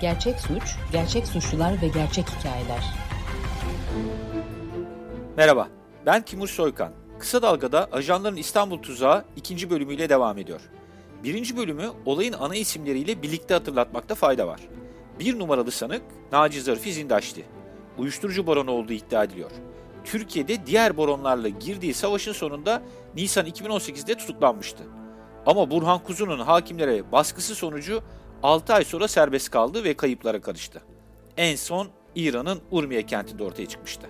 Gerçek 0.00 0.40
suç, 0.40 0.76
gerçek 0.92 1.26
suçlular 1.26 1.82
ve 1.82 1.88
gerçek 1.88 2.26
hikayeler. 2.30 2.84
Merhaba, 5.36 5.68
ben 6.06 6.22
Timur 6.22 6.48
Soykan. 6.48 6.92
Kısa 7.18 7.42
Dalga'da 7.42 7.88
Ajanların 7.92 8.36
İstanbul 8.36 8.78
Tuzağı 8.78 9.24
ikinci 9.36 9.70
bölümüyle 9.70 10.08
devam 10.08 10.38
ediyor. 10.38 10.60
Birinci 11.24 11.56
bölümü 11.56 11.90
olayın 12.06 12.32
ana 12.32 12.56
isimleriyle 12.56 13.22
birlikte 13.22 13.54
hatırlatmakta 13.54 14.14
fayda 14.14 14.46
var. 14.46 14.60
Bir 15.20 15.38
numaralı 15.38 15.70
sanık 15.70 16.02
Naci 16.32 16.60
Zarifi 16.60 16.92
Zindaşti. 16.92 17.44
Uyuşturucu 17.98 18.46
baronu 18.46 18.70
olduğu 18.70 18.92
iddia 18.92 19.24
ediliyor. 19.24 19.50
Türkiye'de 20.04 20.66
diğer 20.66 20.96
baronlarla 20.96 21.48
girdiği 21.48 21.94
savaşın 21.94 22.32
sonunda 22.32 22.82
Nisan 23.16 23.46
2018'de 23.46 24.14
tutuklanmıştı. 24.14 24.84
Ama 25.46 25.70
Burhan 25.70 25.98
Kuzu'nun 25.98 26.38
hakimlere 26.38 27.12
baskısı 27.12 27.54
sonucu 27.54 28.02
6 28.42 28.74
ay 28.74 28.84
sonra 28.84 29.08
serbest 29.08 29.50
kaldı 29.50 29.84
ve 29.84 29.94
kayıplara 29.94 30.40
karıştı. 30.40 30.82
En 31.36 31.56
son 31.56 31.88
İran'ın 32.14 32.60
Urmiye 32.70 33.02
kentinde 33.06 33.44
ortaya 33.44 33.66
çıkmıştı. 33.66 34.06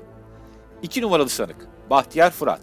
2 0.83 1.03
numaralı 1.03 1.29
sanık 1.29 1.69
Bahtiyar 1.91 2.31
Fırat. 2.31 2.61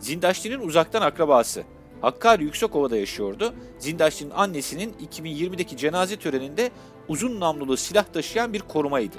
Zindaşti'nin 0.00 0.60
uzaktan 0.60 1.02
akrabası. 1.02 1.62
Hakkari 2.00 2.44
Yüksekova'da 2.44 2.96
yaşıyordu. 2.96 3.54
Zindaşti'nin 3.78 4.30
annesinin 4.30 4.94
2020'deki 5.12 5.76
cenaze 5.76 6.16
töreninde 6.16 6.70
uzun 7.08 7.40
namlulu 7.40 7.76
silah 7.76 8.04
taşıyan 8.04 8.52
bir 8.52 8.60
korumaydı. 8.60 9.16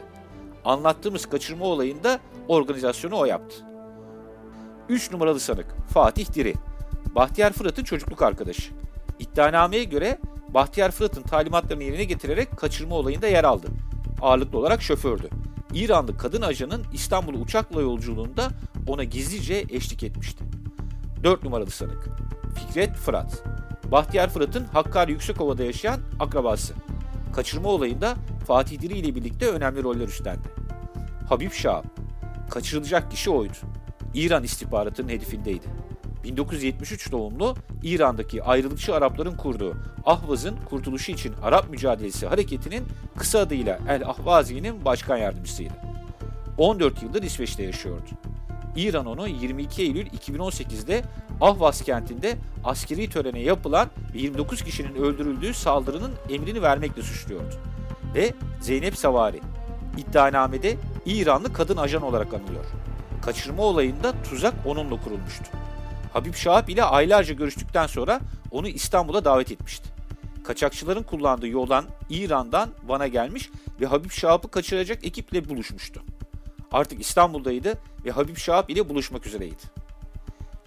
Anlattığımız 0.66 1.26
kaçırma 1.26 1.66
olayında 1.66 2.20
organizasyonu 2.48 3.17
o 3.17 3.26
yaptı. 3.26 3.56
3 4.90 5.12
numaralı 5.12 5.40
sanık 5.40 5.76
Fatih 5.94 6.34
Diri. 6.34 6.54
Bahtiyar 7.16 7.54
Fırat'ın 7.54 7.84
çocukluk 7.84 8.22
arkadaşı. 8.22 8.73
İddianameye 9.20 9.84
göre 9.84 10.17
Bahtiyar 10.54 10.92
Fırat'ın 10.92 11.22
talimatlarını 11.22 11.84
yerine 11.84 12.04
getirerek 12.04 12.58
kaçırma 12.58 12.96
olayında 12.96 13.28
yer 13.28 13.44
aldı. 13.44 13.68
Ağırlıklı 14.22 14.58
olarak 14.58 14.81
şofördü. 14.81 15.30
İranlı 15.73 16.17
kadın 16.17 16.42
ajanın 16.42 16.86
İstanbul 16.94 17.42
uçakla 17.42 17.81
yolculuğunda 17.81 18.50
ona 18.88 19.04
gizlice 19.04 19.66
eşlik 19.70 20.04
etmişti. 20.04 20.44
4 21.23 21.44
numaralı 21.44 21.70
sanık 21.70 22.09
Fikret 22.56 22.95
Fırat. 22.95 23.44
Bahtiyar 23.92 24.30
Fırat'ın 24.30 24.64
Hakkari 24.66 25.12
Yüksekova'da 25.12 25.64
yaşayan 25.64 26.00
akrabası. 26.20 26.73
Kaçırma 27.36 27.70
olayında 27.70 28.16
Fatih 28.48 28.82
Diri 28.82 28.98
ile 28.98 29.16
birlikte 29.16 29.50
önemli 29.50 29.84
roller 29.84 30.08
üstlendi. 30.08 30.48
Habib 31.30 31.52
Şahap. 31.52 31.86
Kaçırılacak 32.50 33.11
kişi 33.11 33.30
oydu. 33.30 33.54
İran 34.14 34.44
istihbaratının 34.44 35.09
hedefindeydi. 35.09 35.67
1973 36.28 37.11
doğumlu 37.11 37.56
İran'daki 37.83 38.44
ayrılıkçı 38.44 38.95
Arapların 38.95 39.38
kurduğu 39.38 39.75
Ahvaz'ın 40.06 40.56
kurtuluşu 40.70 41.11
için 41.11 41.33
Arap 41.44 41.70
mücadelesi 41.70 42.28
hareketinin 42.28 42.83
kısa 43.17 43.39
adıyla 43.39 43.80
El 43.89 44.09
Ahvazi'nin 44.09 44.86
başkan 44.86 45.17
yardımcısıydı. 45.17 45.73
14 46.58 47.03
yıldır 47.03 47.23
İsveç'te 47.23 47.64
yaşıyordu. 47.64 48.09
İran 48.75 49.05
onu 49.05 49.28
22 49.28 49.81
Eylül 49.81 50.08
2018'de 50.08 51.03
Ahvaz 51.42 51.81
kentinde 51.81 52.38
askeri 52.64 53.09
törene 53.09 53.39
yapılan 53.39 53.89
ve 54.14 54.20
29 54.20 54.61
kişinin 54.61 54.95
öldürüldüğü 54.95 55.53
saldırının 55.53 56.11
emrini 56.30 56.61
vermekle 56.61 57.02
suçluyordu. 57.02 57.55
Ve 58.16 58.33
Zeynep 58.61 58.98
Savari, 58.98 59.39
iddianamede 59.98 60.78
İranlı 61.05 61.53
kadın 61.53 61.78
ajan 61.78 62.02
olarak 62.02 62.33
anılıyor. 62.33 62.66
Kaçırma 63.22 63.64
olayında 63.64 64.14
tuzak 64.30 64.53
onunla 64.66 65.03
kurulmuştu. 65.03 65.45
Habib 66.13 66.33
Şahap 66.33 66.69
ile 66.69 66.83
aylarca 66.83 67.33
görüştükten 67.33 67.88
sonra 67.88 68.19
onu 68.52 68.67
İstanbul'a 68.67 69.25
davet 69.25 69.52
etmişti. 69.52 69.89
Kaçakçıların 70.44 71.03
kullandığı 71.03 71.47
yoldan 71.47 71.86
İran'dan 72.09 72.69
Van'a 72.88 73.08
gelmiş 73.08 73.49
ve 73.81 73.86
Habib 73.86 74.11
Şahap'ı 74.11 74.52
kaçıracak 74.52 75.05
ekiple 75.05 75.49
buluşmuştu. 75.49 76.03
Artık 76.72 77.02
İstanbul'daydı 77.02 77.73
ve 78.05 78.11
Habib 78.11 78.37
Şahap 78.37 78.70
ile 78.70 78.89
buluşmak 78.89 79.27
üzereydi. 79.27 79.64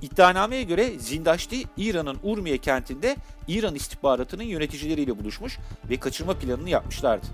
İddianameye 0.03 0.63
göre 0.63 0.99
Zindaşti 0.99 1.63
İran'ın 1.77 2.19
Urmiye 2.23 2.59
kentinde 2.59 3.17
İran 3.49 3.75
istihbaratının 3.75 4.43
yöneticileriyle 4.43 5.19
buluşmuş 5.19 5.59
ve 5.91 6.01
kaçırma 6.01 6.35
planını 6.35 6.71
yapmışlardı. 6.71 7.27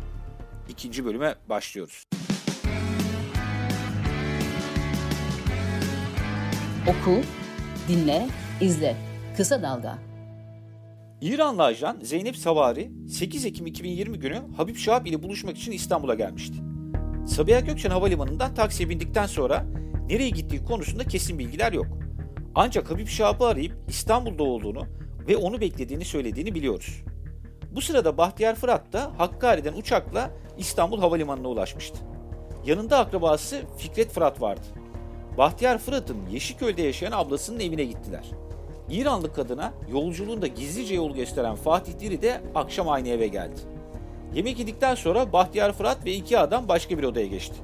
İkinci 0.69 1.05
bölüme 1.05 1.35
başlıyoruz. 1.49 2.05
Oku, 6.87 7.21
dinle, 7.89 8.27
izle. 8.61 8.97
Kısa 9.37 9.63
Dalga. 9.63 9.99
İranlı 11.21 11.65
ajan 11.65 11.99
Zeynep 12.03 12.37
Savari 12.37 12.91
8 13.09 13.47
Ekim 13.47 13.67
2020 13.67 14.19
günü 14.19 14.43
Habib 14.57 14.77
Şahap 14.77 15.07
ile 15.07 15.23
buluşmak 15.23 15.59
için 15.59 15.73
İstanbul'a 15.73 16.15
gelmişti. 16.15 16.57
Sabiha 17.27 17.61
Gökçen 17.61 17.91
Havalimanı'ndan 17.91 18.55
taksiye 18.55 18.89
bindikten 18.89 19.27
sonra 19.27 19.67
nereye 20.09 20.31
gittiği 20.31 20.65
konusunda 20.65 21.05
kesin 21.05 21.39
bilgiler 21.39 21.73
yok. 21.73 21.87
Ancak 22.55 22.91
Habib 22.91 23.09
Şahap'ı 23.09 23.47
arayıp 23.47 23.73
İstanbul'da 23.89 24.43
olduğunu 24.43 24.83
ve 25.29 25.37
onu 25.37 25.61
beklediğini 25.61 26.05
söylediğini 26.05 26.55
biliyoruz. 26.55 27.03
Bu 27.75 27.81
sırada 27.81 28.17
Bahtiyar 28.19 28.55
Fırat 28.55 28.93
da 28.93 29.13
Hakkari'den 29.19 29.73
uçakla 29.73 30.31
İstanbul 30.59 31.01
Havalimanı'na 31.01 31.49
ulaşmıştı. 31.49 31.99
Yanında 32.67 32.99
akrabası 32.99 33.63
Fikret 33.79 34.13
Fırat 34.13 34.41
vardı. 34.41 34.67
Bahtiyar 35.39 35.79
Fırat'ın 35.79 36.17
Yeşilköy'de 36.31 36.83
yaşayan 36.83 37.13
ablasının 37.13 37.61
evine 37.61 37.85
gittiler. 37.85 38.25
İranlı 38.91 39.33
kadına 39.33 39.73
yolculuğunda 39.93 40.47
gizlice 40.47 40.95
yol 40.95 41.15
gösteren 41.15 41.55
Fatih 41.55 41.99
Diri 42.01 42.23
de 42.23 42.41
akşam 42.55 42.89
aynı 42.89 43.09
eve 43.09 43.27
geldi. 43.27 43.61
Yemek 44.35 44.59
yedikten 44.59 44.95
sonra 44.95 45.33
Bahtiyar 45.33 45.73
Fırat 45.73 46.05
ve 46.05 46.15
iki 46.15 46.39
adam 46.39 46.69
başka 46.69 46.99
bir 46.99 47.05
odaya 47.05 47.27
geçti. 47.27 47.55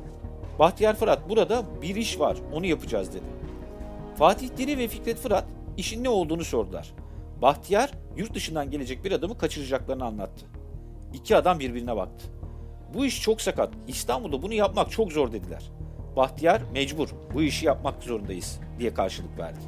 Bahtiyar 0.58 0.94
Fırat 0.94 1.28
burada 1.28 1.62
bir 1.82 1.96
iş 1.96 2.20
var 2.20 2.36
onu 2.54 2.66
yapacağız 2.66 3.12
dedi. 3.12 3.24
Fatih 4.18 4.48
Diri 4.56 4.78
ve 4.78 4.88
Fikret 4.88 5.18
Fırat 5.18 5.44
işin 5.76 6.04
ne 6.04 6.08
olduğunu 6.08 6.44
sordular. 6.44 6.94
Bahtiyar 7.42 7.90
yurt 8.16 8.34
dışından 8.34 8.70
gelecek 8.70 9.04
bir 9.04 9.12
adamı 9.12 9.38
kaçıracaklarını 9.38 10.04
anlattı. 10.04 10.46
İki 11.14 11.36
adam 11.36 11.58
birbirine 11.58 11.96
baktı. 11.96 12.26
Bu 12.94 13.06
iş 13.06 13.22
çok 13.22 13.40
sakat. 13.40 13.70
İstanbul'da 13.88 14.42
bunu 14.42 14.54
yapmak 14.54 14.90
çok 14.90 15.12
zor 15.12 15.32
dediler. 15.32 15.70
Bahtiyar 16.16 16.62
mecbur. 16.72 17.08
Bu 17.34 17.42
işi 17.42 17.66
yapmak 17.66 18.02
zorundayız 18.02 18.60
diye 18.78 18.94
karşılık 18.94 19.38
verdi. 19.38 19.60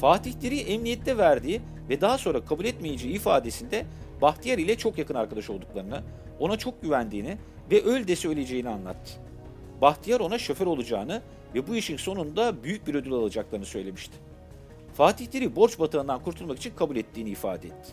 Fatih 0.00 0.40
Diri 0.40 0.60
emniyette 0.60 1.18
verdiği 1.18 1.60
ve 1.88 2.00
daha 2.00 2.18
sonra 2.18 2.44
kabul 2.44 2.64
etmeyeceği 2.64 3.14
ifadesinde 3.14 3.86
Bahtiyar 4.22 4.58
ile 4.58 4.76
çok 4.76 4.98
yakın 4.98 5.14
arkadaş 5.14 5.50
olduklarını, 5.50 6.02
ona 6.38 6.58
çok 6.58 6.82
güvendiğini 6.82 7.36
ve 7.70 7.82
öl 7.82 8.08
de 8.08 8.16
söyleyeceğini 8.16 8.68
anlattı. 8.68 9.12
Bahtiyar 9.80 10.20
ona 10.20 10.38
şoför 10.38 10.66
olacağını 10.66 11.22
ve 11.54 11.68
bu 11.68 11.76
işin 11.76 11.96
sonunda 11.96 12.62
büyük 12.62 12.86
bir 12.86 12.94
ödül 12.94 13.12
alacaklarını 13.12 13.66
söylemişti. 13.66 14.16
Fatih 14.94 15.32
Diri 15.32 15.56
borç 15.56 15.78
batağından 15.78 16.22
kurtulmak 16.22 16.58
için 16.58 16.72
kabul 16.76 16.96
ettiğini 16.96 17.30
ifade 17.30 17.66
etti. 17.66 17.92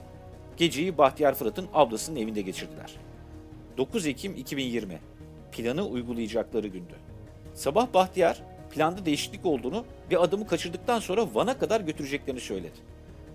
Geceyi 0.57 0.97
Bahtiyar 0.97 1.35
Fırat'ın 1.35 1.67
ablasının 1.73 2.19
evinde 2.19 2.41
geçirdiler. 2.41 2.95
9 3.77 4.07
Ekim 4.07 4.35
2020 4.35 4.99
planı 5.51 5.87
uygulayacakları 5.87 6.67
gündü. 6.67 6.93
Sabah 7.57 7.93
Bahtiyar 7.93 8.43
planda 8.71 9.05
değişiklik 9.05 9.45
olduğunu 9.45 9.85
ve 10.11 10.17
adamı 10.17 10.47
kaçırdıktan 10.47 10.99
sonra 10.99 11.27
Van'a 11.33 11.57
kadar 11.57 11.81
götüreceklerini 11.81 12.39
söyledi. 12.39 12.77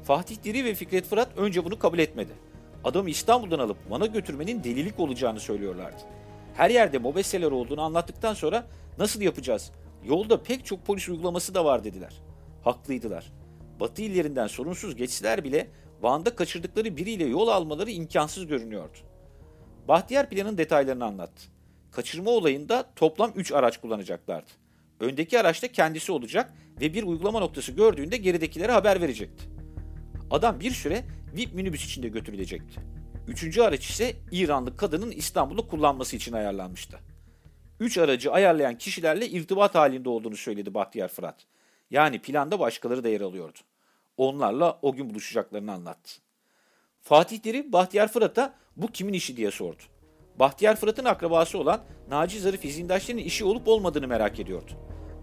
Fatih 0.05 0.43
Diri 0.44 0.65
ve 0.65 0.75
Fikret 0.75 1.06
Fırat 1.06 1.28
önce 1.37 1.65
bunu 1.65 1.78
kabul 1.78 1.99
etmedi. 1.99 2.33
Adamı 2.84 3.10
İstanbul'dan 3.10 3.59
alıp 3.59 3.77
Van'a 3.91 4.06
götürmenin 4.06 4.65
delilik 4.65 5.00
olacağını 5.00 5.41
söylüyorlardı. 5.41 6.03
Her 6.55 6.71
yerde 6.71 6.99
mobeseler 6.99 7.50
olduğunu 7.50 7.81
anlattıktan 7.81 8.34
sonra 8.34 8.66
nasıl 8.99 9.21
yapacağız? 9.21 9.72
Yolda 10.05 10.43
pek 10.43 10.66
çok 10.66 10.87
polis 10.87 11.09
uygulaması 11.09 11.54
da 11.54 11.65
var 11.65 11.84
dediler. 11.84 12.21
Haklıydılar. 12.65 13.33
Batı 13.81 14.03
illerinden 14.03 14.47
sorunsuz 14.47 14.97
geçseler 14.97 15.44
bile 15.44 15.69
Van'da 16.03 16.37
kaçırdıkları 16.37 16.97
biriyle 16.97 17.25
yol 17.25 17.49
almaları 17.49 17.91
imkansız 17.91 18.47
görünüyordu. 18.47 18.98
Bahtiyar 19.89 20.28
planın 20.28 20.59
detaylarını 20.59 21.04
anlattı. 21.04 21.42
Kaçırma 21.92 22.30
olayında 22.30 22.92
toplam 22.97 23.33
3 23.36 23.53
araç 23.53 23.80
kullanacaklardı. 23.80 24.50
Öndeki 25.00 25.41
araçta 25.41 25.68
kendisi 25.68 26.12
olacak 26.12 26.53
ve 26.80 26.94
bir 26.94 27.03
uygulama 27.03 27.41
noktası 27.41 27.72
gördüğünde 27.72 28.16
geridekilere 28.16 28.72
haber 28.72 29.00
verecekti. 29.00 29.44
Adam 30.30 30.60
bir 30.60 30.71
süre 30.71 31.04
VIP 31.36 31.54
minibüs 31.54 31.84
içinde 31.84 32.09
götürülecekti. 32.09 32.80
Üçüncü 33.28 33.62
araç 33.62 33.91
ise 33.91 34.16
İranlı 34.30 34.77
kadının 34.77 35.10
İstanbul'u 35.10 35.68
kullanması 35.68 36.16
için 36.16 36.33
ayarlanmıştı. 36.33 36.98
Üç 37.80 37.98
aracı 37.98 38.33
ayarlayan 38.33 38.78
kişilerle 38.78 39.28
irtibat 39.28 39.74
halinde 39.74 40.09
olduğunu 40.09 40.36
söyledi 40.36 40.74
Bahtiyar 40.74 41.09
Fırat. 41.09 41.47
Yani 41.91 42.18
planda 42.18 42.59
başkaları 42.59 43.04
da 43.04 43.09
yer 43.09 43.21
alıyordu. 43.21 43.59
Onlarla 44.16 44.78
o 44.83 44.94
gün 44.94 45.10
buluşacaklarını 45.10 45.72
anlattı. 45.72 46.12
Fatih 47.00 47.44
Deri 47.44 47.72
Bahtiyar 47.72 48.09
Fırat'a 48.09 48.54
bu 48.77 48.86
kimin 48.86 49.12
işi 49.12 49.36
diye 49.36 49.50
sordu. 49.50 49.83
Bahtiyar 50.38 50.76
Fırat'ın 50.76 51.04
akrabası 51.04 51.58
olan 51.58 51.80
Naci 52.08 52.40
Zarif 52.40 52.64
izindaşlarının 52.64 53.22
işi 53.22 53.44
olup 53.44 53.68
olmadığını 53.68 54.08
merak 54.08 54.40
ediyordu. 54.40 54.70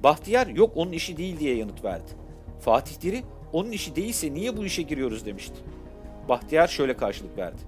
Bahtiyar 0.04 0.48
yok 0.48 0.72
onun 0.76 0.92
işi 0.92 1.18
değil 1.18 1.40
diye 1.40 1.56
yanıt 1.56 1.84
verdi. 1.84 2.12
Fatih 2.60 3.02
Diri 3.02 3.24
onun 3.54 3.72
işi 3.72 3.96
değilse 3.96 4.34
niye 4.34 4.58
bu 4.58 4.66
işe 4.66 4.82
giriyoruz 4.82 5.26
demişti. 5.26 5.56
Bahtiyar 6.30 6.68
şöyle 6.68 6.98
karşılık 6.98 7.38
verdi. 7.38 7.62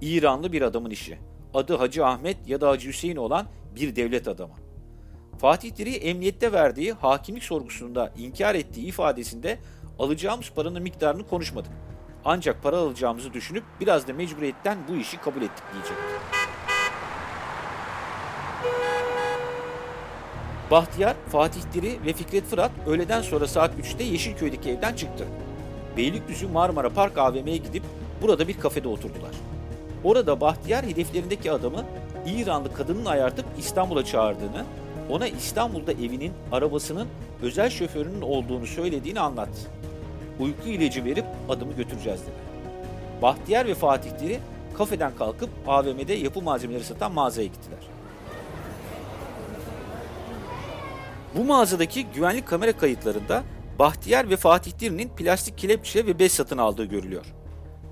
İranlı 0.00 0.52
bir 0.52 0.62
adamın 0.62 0.90
işi. 0.90 1.18
adı 1.54 1.76
Hacı 1.76 2.06
Ahmet 2.06 2.36
ya 2.48 2.60
da 2.60 2.68
Hacı 2.68 2.88
Hüseyin 2.88 3.16
olan 3.16 3.46
bir 3.74 3.96
devlet 3.96 4.28
adamı. 4.28 4.54
Fatih 5.38 5.76
Diri 5.76 5.94
emniyette 5.94 6.52
verdiği 6.52 6.92
hakimlik 6.92 7.42
sorgusunda 7.42 8.12
inkar 8.18 8.54
ettiği 8.54 8.86
ifadesinde 8.86 9.58
alacağımız 9.98 10.50
paranın 10.56 10.82
miktarını 10.82 11.26
konuşmadık. 11.26 11.72
Ancak 12.24 12.62
para 12.62 12.76
alacağımızı 12.76 13.32
düşünüp 13.32 13.64
biraz 13.80 14.08
da 14.08 14.12
mecburiyetten 14.12 14.78
bu 14.88 14.96
işi 14.96 15.16
kabul 15.16 15.42
ettik 15.42 15.64
diyecekti. 15.72 16.37
Bahtiyar, 20.70 21.16
Fatih 21.28 21.60
Diri 21.74 21.98
ve 22.06 22.12
Fikret 22.12 22.44
Fırat 22.44 22.70
öğleden 22.86 23.22
sonra 23.22 23.46
saat 23.46 23.70
3'te 23.74 24.04
Yeşilköy'deki 24.04 24.70
evden 24.70 24.94
çıktı. 24.94 25.24
Beylikdüzü 25.96 26.48
Marmara 26.48 26.90
Park 26.90 27.18
AVM'ye 27.18 27.56
gidip 27.56 27.82
burada 28.22 28.48
bir 28.48 28.60
kafede 28.60 28.88
oturdular. 28.88 29.30
Orada 30.04 30.40
Bahtiyar 30.40 30.86
hedeflerindeki 30.86 31.52
adamı 31.52 31.84
İranlı 32.26 32.74
kadının 32.74 33.04
ayartıp 33.04 33.46
İstanbul'a 33.58 34.04
çağırdığını, 34.04 34.64
ona 35.10 35.26
İstanbul'da 35.26 35.92
evinin, 35.92 36.32
arabasının, 36.52 37.08
özel 37.42 37.70
şoförünün 37.70 38.22
olduğunu 38.22 38.66
söylediğini 38.66 39.20
anlattı. 39.20 39.60
Uyku 40.40 40.68
ilacı 40.68 41.04
verip 41.04 41.24
adamı 41.48 41.72
götüreceğiz 41.72 42.20
dedi. 42.20 42.48
Bahtiyar 43.22 43.66
ve 43.66 43.74
Fatih 43.74 44.10
Diri 44.20 44.38
kafeden 44.78 45.12
kalkıp 45.18 45.50
AVM'de 45.66 46.12
yapı 46.12 46.42
malzemeleri 46.42 46.84
satan 46.84 47.12
mağazaya 47.12 47.46
gittiler. 47.46 47.97
Bu 51.36 51.44
mağazadaki 51.44 52.06
güvenlik 52.14 52.46
kamera 52.46 52.76
kayıtlarında 52.76 53.42
Bahtiyar 53.78 54.30
ve 54.30 54.36
Fatih 54.36 54.78
Diri'nin 54.78 55.08
plastik 55.08 55.58
kelepçe 55.58 56.06
ve 56.06 56.18
bez 56.18 56.32
satın 56.32 56.58
aldığı 56.58 56.84
görülüyor. 56.84 57.26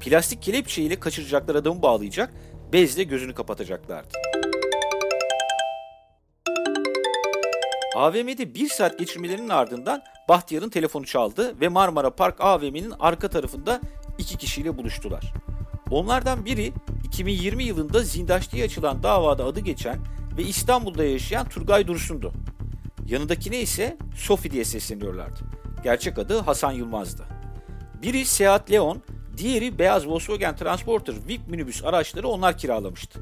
Plastik 0.00 0.42
kelepçe 0.42 0.82
ile 0.82 1.00
kaçıracaklar 1.00 1.54
adamı 1.54 1.82
bağlayacak, 1.82 2.34
bezle 2.72 3.02
gözünü 3.02 3.34
kapatacaklardı. 3.34 4.18
AVM'de 7.96 8.54
bir 8.54 8.68
saat 8.68 8.98
geçirmelerinin 8.98 9.48
ardından 9.48 10.02
Bahtiyar'ın 10.28 10.68
telefonu 10.68 11.06
çaldı 11.06 11.60
ve 11.60 11.68
Marmara 11.68 12.10
Park 12.10 12.40
AVM'nin 12.40 12.92
arka 13.00 13.28
tarafında 13.28 13.80
iki 14.18 14.38
kişiyle 14.38 14.78
buluştular. 14.78 15.32
Onlardan 15.90 16.44
biri 16.44 16.72
2020 17.04 17.64
yılında 17.64 18.02
Zindaşti'ye 18.02 18.64
açılan 18.64 19.02
davada 19.02 19.44
adı 19.44 19.60
geçen 19.60 19.98
ve 20.36 20.42
İstanbul'da 20.42 21.04
yaşayan 21.04 21.48
Turgay 21.48 21.86
Dursun'du. 21.86 22.32
Yanındakine 23.08 23.60
ise 23.60 23.96
Sofi 24.16 24.50
diye 24.50 24.64
sesleniyorlardı. 24.64 25.40
Gerçek 25.84 26.18
adı 26.18 26.38
Hasan 26.38 26.72
Yılmaz'dı. 26.72 27.24
Biri 28.02 28.24
Seat 28.24 28.70
Leon, 28.70 29.02
diğeri 29.36 29.78
beyaz 29.78 30.06
Volkswagen 30.06 30.56
Transporter 30.56 31.14
VIP 31.28 31.48
minibüs 31.48 31.84
araçları 31.84 32.28
onlar 32.28 32.58
kiralamıştı. 32.58 33.20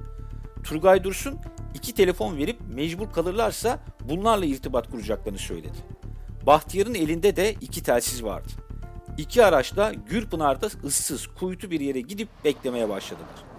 Turgay 0.64 1.04
Dursun 1.04 1.38
iki 1.75 1.94
telefon 1.94 2.36
verip 2.36 2.56
mecbur 2.75 3.12
kalırlarsa 3.12 3.78
bunlarla 4.08 4.44
irtibat 4.44 4.90
kuracaklarını 4.90 5.38
söyledi. 5.38 5.78
Bahtiyar'ın 6.46 6.94
elinde 6.94 7.36
de 7.36 7.52
iki 7.52 7.82
telsiz 7.82 8.25
vardı. 8.25 8.48
İki 9.19 9.44
araçla 9.44 9.92
Gürpınar'da 9.92 10.66
ıssız, 10.84 11.26
kuytu 11.26 11.70
bir 11.70 11.81
yere 11.81 12.00
gidip 12.00 12.28
beklemeye 12.44 12.88
başladılar. 12.88 13.53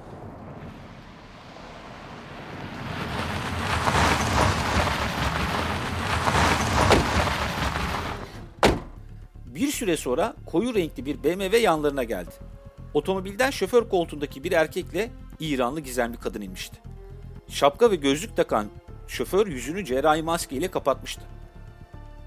Bir 9.55 9.67
süre 9.67 9.97
sonra 9.97 10.35
koyu 10.45 10.75
renkli 10.75 11.05
bir 11.05 11.23
BMW 11.23 11.57
yanlarına 11.57 12.03
geldi. 12.03 12.31
Otomobilden 12.93 13.49
şoför 13.49 13.89
koltuğundaki 13.89 14.43
bir 14.43 14.51
erkekle 14.51 15.11
İranlı 15.39 15.79
gizemli 15.79 16.17
kadın 16.17 16.41
inmişti. 16.41 16.77
Şapka 17.47 17.91
ve 17.91 17.95
gözlük 17.95 18.35
takan 18.35 18.67
şoför 19.07 19.47
yüzünü 19.47 19.85
cerrahi 19.85 20.21
maske 20.21 20.55
ile 20.55 20.71
kapatmıştı. 20.71 21.21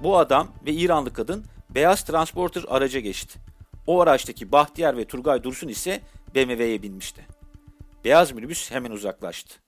Bu 0.02 0.18
adam 0.18 0.48
ve 0.66 0.72
İranlı 0.72 1.12
kadın 1.12 1.44
beyaz 1.70 2.04
transporter 2.04 2.64
araca 2.68 3.00
geçti. 3.00 3.38
O 3.86 4.00
araçtaki 4.00 4.52
Bahtiyar 4.52 4.96
ve 4.96 5.04
Turgay 5.04 5.42
Dursun 5.42 5.68
ise 5.68 6.00
BMW'ye 6.34 6.82
binmişti. 6.82 7.26
Beyaz 8.04 8.32
minibüs 8.32 8.70
hemen 8.70 8.90
uzaklaştı. 8.90 9.67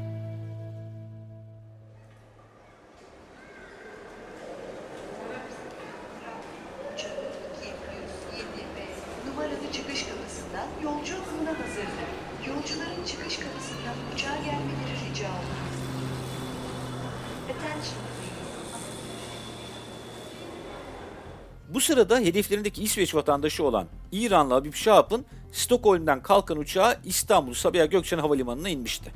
Bu 21.73 21.81
sırada 21.81 22.19
hedeflerindeki 22.19 22.83
İsveç 22.83 23.15
vatandaşı 23.15 23.63
olan 23.63 23.87
İranlı 24.11 24.53
Habib 24.53 24.73
Şahap'ın 24.73 25.25
Stockholm'dan 25.51 26.23
kalkan 26.23 26.57
uçağı 26.57 26.97
İstanbul 27.05 27.53
Sabiha 27.53 27.85
Gökçen 27.85 28.17
Havalimanı'na 28.17 28.69
inmişti. 28.69 29.11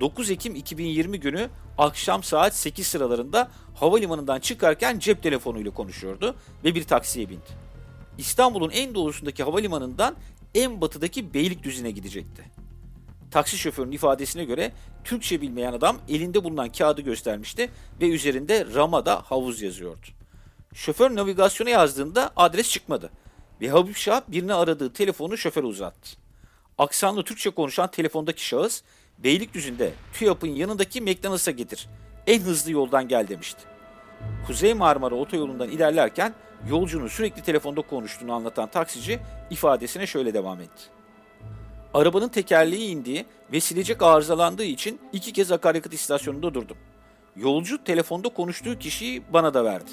9 0.00 0.30
Ekim 0.30 0.54
2020 0.54 1.20
günü 1.20 1.48
akşam 1.78 2.22
saat 2.22 2.56
8 2.56 2.86
sıralarında 2.86 3.50
havalimanından 3.74 4.40
çıkarken 4.40 4.98
cep 4.98 5.22
telefonuyla 5.22 5.70
konuşuyordu 5.70 6.34
ve 6.64 6.74
bir 6.74 6.84
taksiye 6.84 7.28
bindi. 7.28 7.68
İstanbul'un 8.18 8.70
en 8.70 8.94
doğusundaki 8.94 9.42
havalimanından 9.42 10.16
en 10.54 10.80
batıdaki 10.80 11.34
Beylikdüzü'ne 11.34 11.90
gidecekti. 11.90 12.42
Taksi 13.30 13.58
şoförünün 13.58 13.92
ifadesine 13.92 14.44
göre 14.44 14.72
Türkçe 15.04 15.40
bilmeyen 15.40 15.72
adam 15.72 15.96
elinde 16.08 16.44
bulunan 16.44 16.72
kağıdı 16.72 17.00
göstermişti 17.00 17.70
ve 18.00 18.08
üzerinde 18.08 18.66
Ramada 18.74 19.22
havuz 19.22 19.62
yazıyordu. 19.62 20.17
Şoför 20.74 21.14
navigasyona 21.14 21.70
yazdığında 21.70 22.30
adres 22.36 22.70
çıkmadı 22.70 23.10
ve 23.60 23.68
Habib 23.68 23.94
Şah 23.94 24.20
birini 24.28 24.54
aradığı 24.54 24.92
telefonu 24.92 25.38
şoföre 25.38 25.66
uzattı. 25.66 26.10
Aksanlı 26.78 27.24
Türkçe 27.24 27.50
konuşan 27.50 27.90
telefondaki 27.90 28.46
şahıs 28.46 28.82
Beylikdüzü'nde 29.18 29.92
TÜYAP'ın 30.12 30.48
yanındaki 30.48 31.00
McDonald's'a 31.00 31.50
getir. 31.50 31.88
En 32.26 32.40
hızlı 32.40 32.72
yoldan 32.72 33.08
gel 33.08 33.28
demişti. 33.28 33.62
Kuzey 34.46 34.74
Marmara 34.74 35.14
otoyolundan 35.14 35.70
ilerlerken 35.70 36.34
yolcunun 36.70 37.08
sürekli 37.08 37.42
telefonda 37.42 37.82
konuştuğunu 37.82 38.32
anlatan 38.32 38.70
taksici 38.70 39.20
ifadesine 39.50 40.06
şöyle 40.06 40.34
devam 40.34 40.60
etti. 40.60 40.84
Arabanın 41.94 42.28
tekerleği 42.28 42.88
indiği 42.88 43.26
ve 43.52 43.60
silecek 43.60 44.02
arızalandığı 44.02 44.64
için 44.64 45.00
iki 45.12 45.32
kez 45.32 45.52
akaryakıt 45.52 45.94
istasyonunda 45.94 46.54
durdum. 46.54 46.76
Yolcu 47.36 47.84
telefonda 47.84 48.28
konuştuğu 48.28 48.78
kişiyi 48.78 49.22
bana 49.32 49.54
da 49.54 49.64
verdi. 49.64 49.90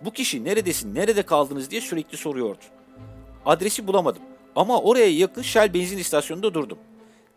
Bu 0.00 0.10
kişi 0.10 0.44
neredesin, 0.44 0.94
nerede 0.94 1.22
kaldınız 1.22 1.70
diye 1.70 1.80
sürekli 1.80 2.16
soruyordu. 2.16 2.64
Adresi 3.46 3.86
bulamadım 3.86 4.22
ama 4.56 4.80
oraya 4.80 5.10
yakın 5.10 5.42
Shell 5.42 5.74
benzin 5.74 5.98
istasyonunda 5.98 6.54
durdum. 6.54 6.78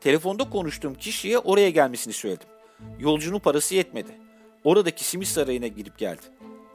Telefonda 0.02 0.50
konuştuğum 0.50 0.96
kişiye 0.96 1.38
oraya 1.38 1.70
gelmesini 1.70 2.14
söyledim. 2.14 2.48
Yolcunun 3.00 3.40
parası 3.40 3.76
yetmedi. 3.76 4.12
Oradaki 4.64 5.04
simit 5.04 5.28
sarayına 5.28 5.68
gidip 5.68 5.98
geldi. 5.98 6.22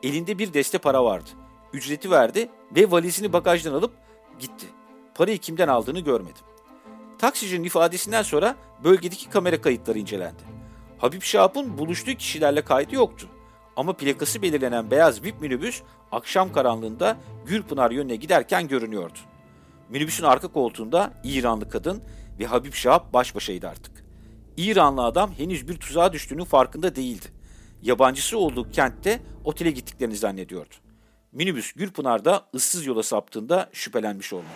Elinde 0.03 0.39
bir 0.39 0.55
deste 0.55 0.79
para 0.79 1.05
vardı. 1.05 1.31
Ücreti 1.73 2.11
verdi 2.11 2.49
ve 2.77 2.91
valizini 2.91 3.33
bagajdan 3.33 3.73
alıp 3.75 3.93
gitti. 4.39 4.67
Parayı 5.15 5.39
kimden 5.39 5.69
aldığını 5.69 6.01
görmedim. 6.01 6.43
Taksicinin 7.19 7.65
ifadesinden 7.65 8.23
sonra 8.23 8.57
bölgedeki 8.85 9.29
kamera 9.31 9.61
kayıtları 9.61 9.99
incelendi. 9.99 10.43
Habib 10.99 11.23
Şahap'ın 11.23 11.79
buluştuğu 11.79 12.15
kişilerle 12.15 12.63
kaydı 12.63 12.95
yoktu. 12.95 13.29
Ama 13.77 13.93
plakası 13.93 14.43
belirlenen 14.43 14.91
beyaz 14.91 15.23
VIP 15.23 15.41
minibüs 15.41 15.83
akşam 16.13 16.53
karanlığında 16.53 17.17
Gürpınar 17.47 17.91
yönüne 17.91 18.17
giderken 18.17 18.69
görünüyordu. 18.69 19.19
Minibüsün 19.89 20.25
arka 20.25 20.49
koltuğunda 20.49 21.13
İranlı 21.25 21.69
kadın 21.69 22.03
ve 22.39 22.47
Habib 22.47 22.73
Şahap 22.73 23.13
baş 23.13 23.35
başaydı 23.35 23.69
artık. 23.69 24.05
İranlı 24.57 25.05
adam 25.05 25.33
henüz 25.33 25.69
bir 25.69 25.77
tuzağa 25.77 26.13
düştüğünün 26.13 26.45
farkında 26.45 26.97
değildi. 26.97 27.27
Yabancısı 27.83 28.39
olduğu 28.39 28.71
kentte 28.71 29.23
otele 29.45 29.71
gittiklerini 29.71 30.17
zannediyordu. 30.17 30.75
Minibüs 31.33 31.73
Gürpınar'da 31.73 32.47
ıssız 32.55 32.87
yola 32.87 33.03
saptığında 33.03 33.71
şüphelenmiş 33.73 34.33
olmalı. 34.33 34.49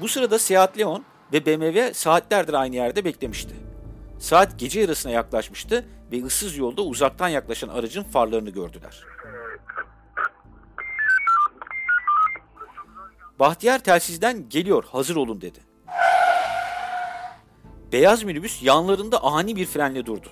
Bu 0.00 0.08
sırada 0.08 0.38
Seat 0.38 0.78
Leon 0.78 1.04
ve 1.32 1.46
BMW 1.46 1.94
saatlerdir 1.94 2.54
aynı 2.54 2.76
yerde 2.76 3.04
beklemişti. 3.04 3.71
Saat 4.22 4.58
gece 4.58 4.80
yarısına 4.80 5.12
yaklaşmıştı 5.12 5.84
ve 6.12 6.24
ıssız 6.24 6.56
yolda 6.56 6.82
uzaktan 6.82 7.28
yaklaşan 7.28 7.68
aracın 7.68 8.02
farlarını 8.02 8.50
gördüler. 8.50 9.04
Bahtiyar 13.38 13.78
telsizden 13.78 14.48
geliyor 14.48 14.84
hazır 14.84 15.16
olun 15.16 15.40
dedi. 15.40 15.58
Beyaz 17.92 18.22
minibüs 18.22 18.62
yanlarında 18.62 19.22
ani 19.22 19.56
bir 19.56 19.66
frenle 19.66 20.06
durdu. 20.06 20.28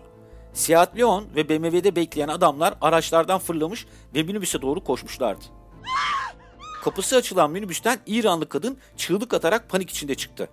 Seat 0.53 0.97
Leon 0.99 1.27
ve 1.37 1.49
BMW'de 1.49 1.97
bekleyen 1.97 2.29
adamlar 2.29 2.75
araçlardan 2.81 3.39
fırlamış 3.39 3.87
ve 4.15 4.23
minibüse 4.23 4.63
doğru 4.63 4.85
koşmuşlardı. 4.85 5.45
Kapısı 6.83 7.17
açılan 7.17 7.51
minibüsten 7.51 7.99
İranlı 8.07 8.49
kadın 8.49 8.79
çığlık 8.97 9.35
atarak 9.35 9.69
panik 9.69 9.91
içinde 9.91 10.15
çıktı. 10.15 10.49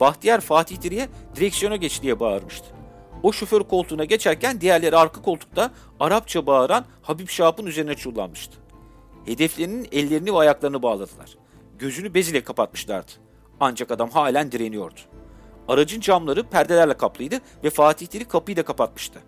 Bahtiyar 0.00 0.40
Fatih 0.40 0.82
Diri'ye 0.82 1.08
direksiyona 1.36 1.76
geç 1.76 2.02
diye 2.02 2.20
bağırmıştı. 2.20 2.79
O 3.22 3.32
şoför 3.32 3.62
koltuğuna 3.62 4.04
geçerken 4.04 4.60
diğerleri 4.60 4.96
arka 4.96 5.22
koltukta 5.22 5.70
Arapça 6.00 6.46
bağıran 6.46 6.84
Habib 7.02 7.28
Şahap'ın 7.28 7.66
üzerine 7.66 7.94
çullanmıştı. 7.94 8.58
Hedeflerinin 9.24 9.88
ellerini 9.92 10.32
ve 10.34 10.38
ayaklarını 10.38 10.82
bağladılar. 10.82 11.36
Gözünü 11.78 12.14
bez 12.14 12.28
ile 12.28 12.44
kapatmışlardı. 12.44 13.12
Ancak 13.60 13.90
adam 13.90 14.10
halen 14.10 14.52
direniyordu. 14.52 15.00
Aracın 15.68 16.00
camları 16.00 16.44
perdelerle 16.44 16.94
kaplıydı 16.94 17.38
ve 17.64 17.70
Fatih 17.70 18.10
Diri 18.10 18.24
kapıyı 18.24 18.56
da 18.56 18.62
kapatmıştı. 18.62 19.20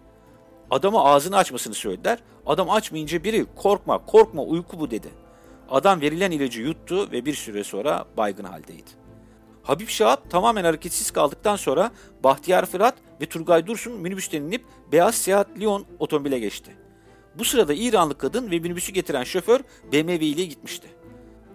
Adama 0.71 1.05
ağzını 1.05 1.37
açmasını 1.37 1.75
söylediler. 1.75 2.19
Adam 2.47 2.71
açmayınca 2.71 3.25
biri 3.25 3.47
korkma 3.57 3.99
korkma 4.07 4.43
uyku 4.43 4.81
bu 4.81 4.91
dedi. 4.91 5.09
Adam 5.71 6.01
verilen 6.01 6.31
ilacı 6.31 6.61
yuttu 6.61 7.13
ve 7.13 7.25
bir 7.25 7.35
süre 7.35 7.65
sonra 7.65 8.05
baygın 8.17 8.45
haldeydi. 8.45 9.02
Habib 9.63 9.89
Şahap 9.89 10.31
tamamen 10.31 10.65
hareketsiz 10.65 11.11
kaldıktan 11.11 11.57
sonra 11.57 11.91
Bahtiyar 12.25 12.67
Fırat 12.67 12.95
ve 13.21 13.27
Turgay 13.27 13.67
Dursun 13.67 13.93
minibüsten 13.93 14.43
inip 14.43 14.65
beyaz 14.93 15.15
Seat 15.15 15.61
Leon 15.61 15.87
otomobile 15.99 16.39
geçti. 16.39 16.77
Bu 17.39 17.45
sırada 17.45 17.75
İranlı 17.75 18.19
kadın 18.19 18.51
ve 18.51 18.59
minibüsü 18.59 18.93
getiren 18.93 19.25
şoför 19.25 19.61
BMW 19.93 20.27
ile 20.27 20.45
gitmişti. 20.45 20.89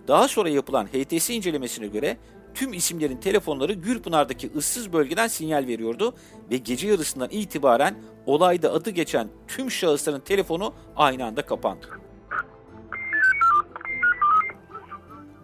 Daha 0.07 0.27
sonra 0.27 0.49
yapılan 0.49 0.85
HTS 0.85 1.29
incelemesine 1.29 1.87
göre 1.87 2.17
tüm 2.53 2.73
isimlerin 2.73 3.17
telefonları 3.17 3.73
Gürpınar'daki 3.73 4.51
ıssız 4.55 4.93
bölgeden 4.93 5.27
sinyal 5.27 5.67
veriyordu 5.67 6.15
ve 6.51 6.57
gece 6.57 6.87
yarısından 6.87 7.29
itibaren 7.31 7.95
olayda 8.25 8.71
adı 8.71 8.89
geçen 8.89 9.29
tüm 9.47 9.71
şahısların 9.71 10.19
telefonu 10.19 10.73
aynı 10.95 11.25
anda 11.25 11.41
kapandı. 11.41 12.06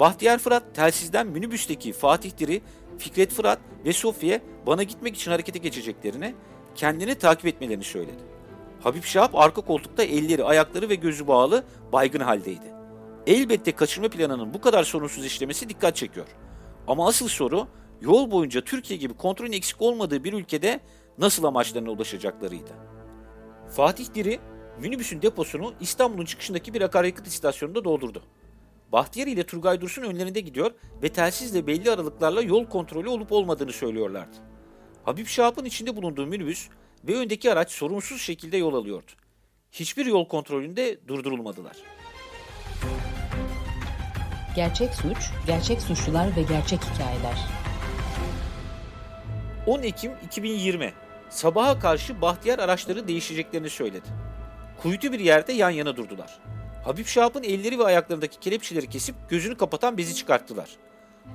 Bahtiyar 0.03 0.38
Fırat 0.38 0.63
telsizden 0.75 1.27
minibüsteki 1.27 1.93
Fatih 1.93 2.38
Diri, 2.38 2.62
Fikret 2.98 3.31
Fırat 3.31 3.60
ve 3.86 3.93
Sofya 3.93 4.41
bana 4.67 4.83
gitmek 4.83 5.15
için 5.15 5.31
harekete 5.31 5.60
geçeceklerini, 5.60 6.36
kendini 6.75 7.15
takip 7.15 7.45
etmelerini 7.45 7.83
söyledi. 7.83 8.24
Habib 8.81 9.03
Şahap 9.03 9.36
arka 9.36 9.62
koltukta 9.62 10.03
elleri, 10.03 10.43
ayakları 10.43 10.89
ve 10.89 10.95
gözü 10.95 11.27
bağlı 11.27 11.63
baygın 11.91 12.19
haldeydi. 12.19 12.74
Elbette 13.27 13.72
kaçırma 13.72 14.10
planının 14.10 14.53
bu 14.53 14.62
kadar 14.62 14.83
sorunsuz 14.83 15.25
işlemesi 15.25 15.69
dikkat 15.69 15.95
çekiyor. 15.95 16.27
Ama 16.88 17.07
asıl 17.07 17.27
soru 17.27 17.67
yol 18.01 18.31
boyunca 18.31 18.62
Türkiye 18.63 19.00
gibi 19.00 19.13
kontrolün 19.13 19.51
eksik 19.51 19.81
olmadığı 19.81 20.24
bir 20.24 20.33
ülkede 20.33 20.79
nasıl 21.17 21.43
amaçlarına 21.43 21.91
ulaşacaklarıydı. 21.91 22.72
Fatih 23.75 24.13
Diri 24.13 24.39
minibüsün 24.81 25.22
deposunu 25.22 25.74
İstanbul'un 25.79 26.25
çıkışındaki 26.25 26.74
bir 26.74 26.81
akaryakıt 26.81 27.27
istasyonunda 27.27 27.83
doldurdu. 27.83 28.24
Bahtiyar 28.93 29.27
ile 29.27 29.43
Turgay 29.43 29.81
Dursun 29.81 30.01
önlerinde 30.01 30.39
gidiyor 30.39 30.71
ve 31.03 31.09
telsizle 31.09 31.67
belli 31.67 31.91
aralıklarla 31.91 32.41
yol 32.41 32.65
kontrolü 32.65 33.09
olup 33.09 33.31
olmadığını 33.31 33.71
söylüyorlardı. 33.71 34.38
Habib 35.03 35.27
Şahap'ın 35.27 35.65
içinde 35.65 35.95
bulunduğu 35.95 36.27
minibüs 36.27 36.69
ve 37.03 37.15
öndeki 37.15 37.51
araç 37.51 37.71
sorunsuz 37.71 38.21
şekilde 38.21 38.57
yol 38.57 38.73
alıyordu. 38.73 39.12
Hiçbir 39.71 40.05
yol 40.05 40.27
kontrolünde 40.27 41.07
durdurulmadılar. 41.07 41.77
Gerçek 44.55 44.93
suç, 44.93 45.17
gerçek 45.47 45.81
suçlular 45.81 46.35
ve 46.35 46.41
gerçek 46.41 46.79
hikayeler. 46.83 47.38
10 49.67 49.83
Ekim 49.83 50.12
2020 50.25 50.93
sabaha 51.29 51.79
karşı 51.79 52.21
Bahtiyar 52.21 52.59
araçları 52.59 53.07
değişeceklerini 53.07 53.69
söyledi. 53.69 54.07
Kuytu 54.81 55.12
bir 55.12 55.19
yerde 55.19 55.53
yan 55.53 55.69
yana 55.69 55.97
durdular. 55.97 56.39
Habib 56.84 57.06
Şahap'ın 57.06 57.44
elleri 57.44 57.80
ve 57.80 57.84
ayaklarındaki 57.84 58.40
kelepçeleri 58.40 58.90
kesip 58.90 59.16
gözünü 59.30 59.58
kapatan 59.58 59.98
bezi 59.98 60.16
çıkarttılar. 60.16 60.70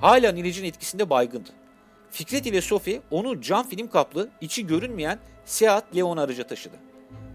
Hala 0.00 0.30
ilacın 0.30 0.64
etkisinde 0.64 1.10
baygındı. 1.10 1.50
Fikret 2.10 2.46
ile 2.46 2.60
Sofi 2.60 3.00
onu 3.10 3.40
cam 3.40 3.68
film 3.68 3.88
kaplı, 3.88 4.28
içi 4.40 4.66
görünmeyen 4.66 5.18
Seat 5.44 5.96
Leon 5.96 6.16
aracı 6.16 6.46
taşıdı. 6.46 6.76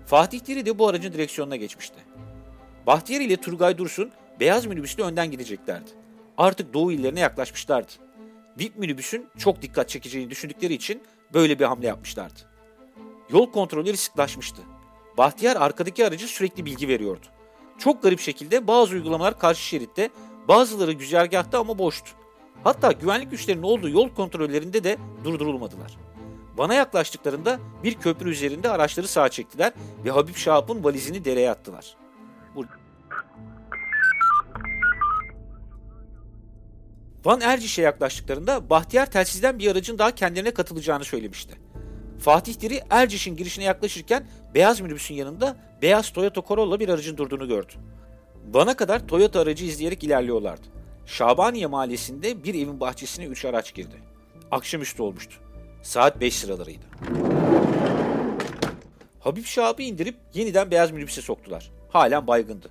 Fatih 0.05 0.46
Diri 0.46 0.65
de 0.65 0.79
bu 0.79 0.88
aracın 0.88 1.13
direksiyonuna 1.13 1.55
geçmişti. 1.55 2.00
Bahtiyar 2.88 3.22
ile 3.22 3.38
Turgay 3.38 3.77
Dursun 3.77 4.12
beyaz 4.39 4.65
minibüsle 4.65 5.03
önden 5.03 5.32
gideceklerdi. 5.32 5.91
Artık 6.38 6.74
doğu 6.74 6.91
illerine 6.91 7.20
yaklaşmışlardı. 7.20 7.91
VIP 8.60 8.77
minibüsün 8.77 9.27
çok 9.38 9.62
dikkat 9.62 9.89
çekeceğini 9.89 10.29
düşündükleri 10.29 10.74
için 10.74 11.03
böyle 11.34 11.60
bir 11.60 11.65
hamle 11.65 11.88
yapmışlardı. 11.88 12.39
Yol 13.29 13.51
kontrolleri 13.51 13.98
sıklaşmıştı. 13.98 14.62
Bahtiyar 15.17 15.55
arkadaki 15.55 16.08
aracı 16.08 16.27
sürekli 16.27 16.65
bilgi 16.65 16.88
veriyordu. 16.88 17.25
Çok 17.77 18.03
garip 18.03 18.19
şekilde 18.19 18.67
bazı 18.67 18.95
uygulamalar 18.95 19.39
karşı 19.39 19.61
şeritte, 19.61 20.09
bazıları 20.47 20.91
güzergahta 20.91 21.59
ama 21.59 21.77
boştu. 21.77 22.11
Hatta 22.63 22.91
güvenlik 22.91 23.31
güçlerinin 23.31 23.63
olduğu 23.63 23.89
yol 23.89 24.09
kontrollerinde 24.09 24.83
de 24.83 24.97
durdurulmadılar. 25.23 25.97
Bana 26.57 26.73
yaklaştıklarında 26.73 27.59
bir 27.83 27.93
köprü 27.93 28.29
üzerinde 28.29 28.69
araçları 28.69 29.07
sağa 29.07 29.29
çektiler 29.29 29.73
ve 30.05 30.11
Habib 30.11 30.35
Şahap'ın 30.35 30.83
valizini 30.83 31.25
dereye 31.25 31.51
attılar. 31.51 31.97
Van 37.25 37.41
Erciş'e 37.41 37.81
yaklaştıklarında 37.81 38.69
Bahtiyar 38.69 39.11
telsizden 39.11 39.59
bir 39.59 39.71
aracın 39.71 39.97
daha 39.97 40.15
kendilerine 40.15 40.51
katılacağını 40.51 41.03
söylemişti. 41.03 41.62
Fatih 42.20 42.60
Diri 42.60 42.82
Erciş'in 42.89 43.36
girişine 43.36 43.63
yaklaşırken 43.63 44.27
beyaz 44.55 44.82
minibüsün 44.82 45.15
yanında 45.15 45.58
beyaz 45.82 46.10
Toyota 46.10 46.41
Corolla 46.48 46.79
bir 46.79 46.89
aracın 46.89 47.17
durduğunu 47.17 47.48
gördü. 47.48 47.74
Bana 48.53 48.75
kadar 48.75 49.08
Toyota 49.08 49.39
aracı 49.39 49.65
izleyerek 49.65 50.03
ilerliyorlardı. 50.03 50.67
Şabaniye 51.05 51.67
mahallesinde 51.67 52.43
bir 52.43 52.53
evin 52.53 52.79
bahçesine 52.79 53.25
üç 53.25 53.46
araç 53.46 53.74
girdi. 53.74 53.96
Akşamüstü 54.51 55.01
olmuştu. 55.01 55.36
Saat 55.82 56.22
5 56.22 56.36
sıralarıydı. 56.36 56.86
Habib 59.20 59.46
Şahab'ı 59.46 59.82
indirip 59.82 60.15
yeniden 60.34 60.72
beyaz 60.72 60.91
minibüse 60.91 61.22
soktular. 61.22 61.72
Halen 61.89 62.27
baygındı. 62.27 62.70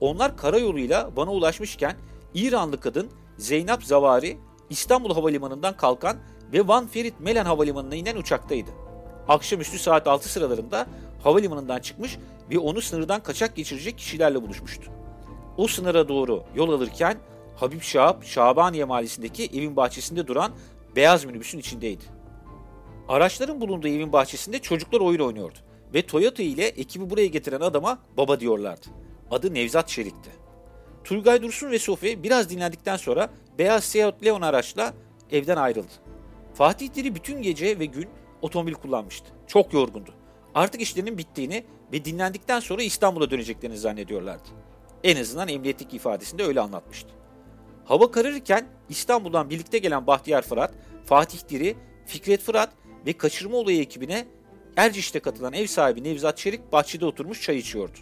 Onlar 0.00 0.36
karayoluyla 0.36 1.16
bana 1.16 1.32
ulaşmışken 1.32 1.96
İranlı 2.34 2.80
kadın 2.80 3.10
Zeynep 3.38 3.84
Zavari 3.84 4.38
İstanbul 4.70 5.14
Havalimanı'ndan 5.14 5.76
kalkan 5.76 6.16
ve 6.54 6.68
Van 6.68 6.86
Ferit 6.86 7.20
Melen 7.20 7.44
Havalimanı'na 7.44 7.94
inen 7.94 8.16
uçaktaydı. 8.16 8.70
Akşamüstü 9.28 9.78
saat 9.78 10.06
6 10.06 10.28
sıralarında 10.28 10.86
havalimanından 11.22 11.80
çıkmış 11.80 12.18
ve 12.50 12.58
onu 12.58 12.80
sınırdan 12.80 13.22
kaçak 13.22 13.56
geçirecek 13.56 13.98
kişilerle 13.98 14.42
buluşmuştu. 14.42 14.90
O 15.56 15.66
sınıra 15.66 16.08
doğru 16.08 16.44
yol 16.54 16.72
alırken 16.72 17.18
Habib 17.56 17.80
Şahap, 17.80 18.24
Şabaniye 18.24 18.84
Mahallesi'ndeki 18.84 19.44
evin 19.44 19.76
bahçesinde 19.76 20.26
duran 20.26 20.52
beyaz 20.96 21.24
minibüsün 21.24 21.58
içindeydi. 21.58 22.04
Araçların 23.08 23.60
bulunduğu 23.60 23.88
evin 23.88 24.12
bahçesinde 24.12 24.58
çocuklar 24.58 25.00
oyun 25.00 25.20
oynuyordu 25.20 25.58
ve 25.94 26.06
Toyota 26.06 26.42
ile 26.42 26.66
ekibi 26.66 27.10
buraya 27.10 27.26
getiren 27.26 27.60
adama 27.60 27.98
baba 28.16 28.40
diyorlardı. 28.40 28.86
Adı 29.30 29.54
Nevzat 29.54 29.88
Şerik'ti. 29.88 30.30
Turgay 31.04 31.42
Dursun 31.42 31.70
ve 31.70 31.78
Sofi 31.78 32.22
biraz 32.22 32.50
dinlendikten 32.50 32.96
sonra 32.96 33.30
beyaz 33.58 33.84
Seat 33.84 34.24
Leon 34.24 34.42
araçla 34.42 34.94
evden 35.30 35.56
ayrıldı. 35.56 36.03
Fatih 36.54 36.94
Diri 36.94 37.14
bütün 37.14 37.42
gece 37.42 37.78
ve 37.78 37.84
gün 37.84 38.08
otomobil 38.42 38.74
kullanmıştı. 38.74 39.26
Çok 39.46 39.72
yorgundu. 39.72 40.14
Artık 40.54 40.80
işlerinin 40.80 41.18
bittiğini 41.18 41.64
ve 41.92 42.04
dinlendikten 42.04 42.60
sonra 42.60 42.82
İstanbul'a 42.82 43.30
döneceklerini 43.30 43.78
zannediyorlardı. 43.78 44.48
En 45.04 45.16
azından 45.16 45.48
emniyetteki 45.48 45.96
ifadesinde 45.96 46.44
öyle 46.44 46.60
anlatmıştı. 46.60 47.08
Hava 47.84 48.10
kararırken 48.10 48.66
İstanbul'dan 48.88 49.50
birlikte 49.50 49.78
gelen 49.78 50.06
Bahtiyar 50.06 50.42
Fırat, 50.42 50.74
Fatih 51.04 51.48
Diri, 51.48 51.76
Fikret 52.06 52.40
Fırat 52.40 52.70
ve 53.06 53.12
kaçırma 53.12 53.56
olayı 53.56 53.80
ekibine 53.80 54.26
Erciş'te 54.76 55.20
katılan 55.20 55.52
ev 55.52 55.66
sahibi 55.66 56.04
Nevzat 56.04 56.38
Çelik 56.38 56.72
bahçede 56.72 57.06
oturmuş 57.06 57.42
çay 57.42 57.58
içiyordu. 57.58 57.98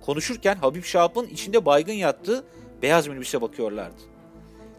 Konuşurken 0.00 0.56
Habib 0.56 0.84
Şahap'ın 0.84 1.26
içinde 1.26 1.66
baygın 1.66 1.92
yattığı 1.92 2.44
beyaz 2.82 3.06
minibüse 3.06 3.40
bakıyorlardı. 3.42 4.02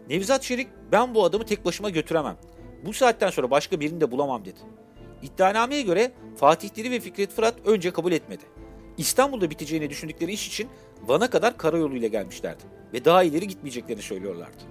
Nevzat 0.08 0.42
Çelik 0.42 0.68
ben 0.92 1.14
bu 1.14 1.24
adamı 1.24 1.46
tek 1.46 1.64
başıma 1.64 1.90
götüremem. 1.90 2.36
Bu 2.84 2.92
saatten 2.92 3.30
sonra 3.30 3.50
başka 3.50 3.80
birini 3.80 4.00
de 4.00 4.10
bulamam 4.10 4.44
dedi. 4.44 4.58
İddianameye 5.22 5.82
göre 5.82 6.12
Fatih 6.36 6.74
Diri 6.74 6.90
ve 6.90 7.00
Fikret 7.00 7.32
Fırat 7.32 7.54
önce 7.64 7.90
kabul 7.90 8.12
etmedi. 8.12 8.44
İstanbul'da 8.98 9.50
biteceğini 9.50 9.90
düşündükleri 9.90 10.32
iş 10.32 10.48
için 10.48 10.68
Van'a 11.06 11.30
kadar 11.30 11.58
karayoluyla 11.58 12.08
gelmişlerdi 12.08 12.62
ve 12.92 13.04
daha 13.04 13.22
ileri 13.22 13.48
gitmeyeceklerini 13.48 14.02
söylüyorlardı. 14.02 14.62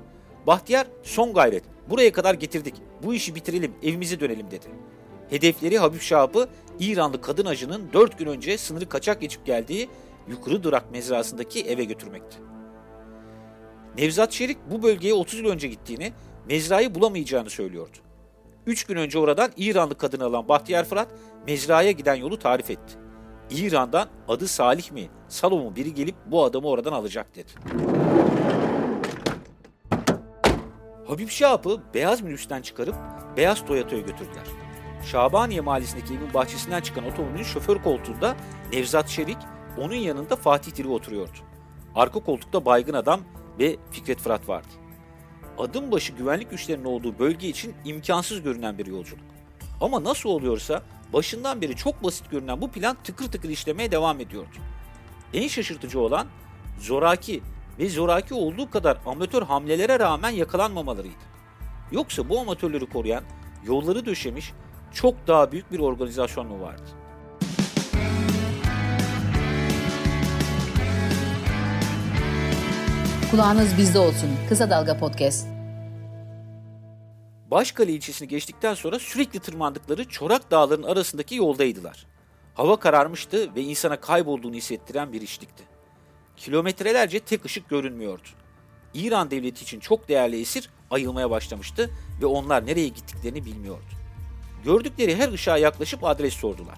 Bahtiyar 0.47 0.87
son 1.03 1.33
gayret 1.33 1.63
buraya 1.89 2.11
kadar 2.11 2.33
getirdik 2.33 2.75
bu 3.03 3.13
işi 3.13 3.35
bitirelim 3.35 3.73
evimize 3.83 4.19
dönelim 4.19 4.51
dedi. 4.51 4.65
Hedefleri 5.29 5.77
Habib 5.77 6.01
Şahap'ı 6.01 6.47
İranlı 6.79 7.21
kadın 7.21 7.45
acının 7.45 7.93
4 7.93 8.19
gün 8.19 8.25
önce 8.25 8.57
sınırı 8.57 8.89
kaçak 8.89 9.21
geçip 9.21 9.45
geldiği 9.45 9.89
Yukarı 10.27 10.63
Durak 10.63 10.91
mezrasındaki 10.91 11.61
eve 11.61 11.83
götürmekti. 11.83 12.37
Nevzat 13.97 14.31
Şerik 14.33 14.57
bu 14.71 14.83
bölgeye 14.83 15.13
30 15.13 15.39
yıl 15.39 15.45
önce 15.45 15.67
gittiğini, 15.67 16.13
mezrayı 16.49 16.95
bulamayacağını 16.95 17.49
söylüyordu. 17.49 17.97
Üç 18.65 18.83
gün 18.83 18.95
önce 18.95 19.19
oradan 19.19 19.51
İranlı 19.57 19.97
kadını 19.97 20.23
alan 20.23 20.47
Bahtiyar 20.47 20.85
Fırat 20.85 21.07
mezraya 21.47 21.91
giden 21.91 22.15
yolu 22.15 22.39
tarif 22.39 22.69
etti. 22.69 22.93
İran'dan 23.51 24.07
adı 24.27 24.47
Salih 24.47 24.91
mi, 24.91 25.09
Salo 25.27 25.57
mu 25.57 25.75
biri 25.75 25.93
gelip 25.93 26.15
bu 26.25 26.43
adamı 26.43 26.67
oradan 26.67 26.93
alacak 26.93 27.35
dedi. 27.35 27.51
Habib 31.07 31.29
Şahap'ı 31.29 31.81
beyaz 31.93 32.21
minibüsten 32.21 32.61
çıkarıp 32.61 32.95
beyaz 33.37 33.65
Toyota'ya 33.65 34.01
götürdüler. 34.01 34.47
Şabaniye 35.05 35.61
mahallesindeki 35.61 36.13
evin 36.13 36.33
bahçesinden 36.33 36.81
çıkan 36.81 37.05
otomobilin 37.05 37.43
şoför 37.43 37.83
koltuğunda 37.83 38.35
Nevzat 38.73 39.07
Şerik, 39.07 39.37
onun 39.77 39.95
yanında 39.95 40.35
Fatih 40.35 40.75
Diri 40.75 40.87
oturuyordu. 40.87 41.37
Arka 41.95 42.19
koltukta 42.19 42.65
baygın 42.65 42.93
adam 42.93 43.21
ve 43.59 43.75
Fikret 43.91 44.19
Fırat 44.19 44.49
vardı. 44.49 44.84
Adım 45.57 45.91
başı 45.91 46.13
güvenlik 46.13 46.51
güçlerinin 46.51 46.85
olduğu 46.85 47.19
bölge 47.19 47.47
için 47.47 47.75
imkansız 47.85 48.41
görünen 48.41 48.77
bir 48.77 48.85
yolculuk. 48.85 49.25
Ama 49.81 50.03
nasıl 50.03 50.29
oluyorsa 50.29 50.83
başından 51.13 51.61
beri 51.61 51.75
çok 51.75 52.03
basit 52.03 52.31
görünen 52.31 52.61
bu 52.61 52.71
plan 52.71 52.97
tıkır 53.03 53.31
tıkır 53.31 53.49
işlemeye 53.49 53.91
devam 53.91 54.19
ediyordu. 54.19 54.55
En 55.33 55.47
şaşırtıcı 55.47 55.99
olan 55.99 56.27
zoraki 56.79 57.41
ve 57.79 57.89
zoraki 57.89 58.33
olduğu 58.33 58.69
kadar 58.69 58.97
amatör 59.05 59.41
hamlelere 59.41 59.99
rağmen 59.99 60.29
yakalanmamalarıydı. 60.29 61.23
Yoksa 61.91 62.29
bu 62.29 62.39
amatörleri 62.39 62.85
koruyan, 62.85 63.23
yolları 63.65 64.05
döşemiş 64.05 64.53
çok 64.93 65.27
daha 65.27 65.51
büyük 65.51 65.71
bir 65.71 65.79
organizasyon 65.79 66.47
mu 66.47 66.61
vardı? 66.61 67.04
Kulağınız 73.35 73.77
bizde 73.77 73.99
olsun. 73.99 74.29
Kısa 74.49 74.69
Dalga 74.69 74.97
Podcast. 74.97 75.47
Başkale 77.51 77.91
ilçesini 77.91 78.27
geçtikten 78.27 78.73
sonra 78.73 78.99
sürekli 78.99 79.39
tırmandıkları 79.39 80.09
Çorak 80.09 80.51
Dağların 80.51 80.83
arasındaki 80.83 81.35
yoldaydılar. 81.35 82.05
Hava 82.53 82.79
kararmıştı 82.79 83.55
ve 83.55 83.61
insana 83.61 83.99
kaybolduğunu 83.99 84.55
hissettiren 84.55 85.13
bir 85.13 85.21
işlikti. 85.21 85.63
Kilometrelerce 86.37 87.19
tek 87.19 87.45
ışık 87.45 87.69
görünmüyordu. 87.69 88.27
İran 88.93 89.31
devleti 89.31 89.63
için 89.63 89.79
çok 89.79 90.09
değerli 90.09 90.41
esir 90.41 90.69
ayılmaya 90.91 91.29
başlamıştı 91.29 91.89
ve 92.21 92.25
onlar 92.25 92.65
nereye 92.65 92.87
gittiklerini 92.87 93.45
bilmiyordu. 93.45 93.91
Gördükleri 94.65 95.15
her 95.15 95.31
ışığa 95.31 95.57
yaklaşıp 95.57 96.03
adres 96.03 96.33
sordular. 96.33 96.77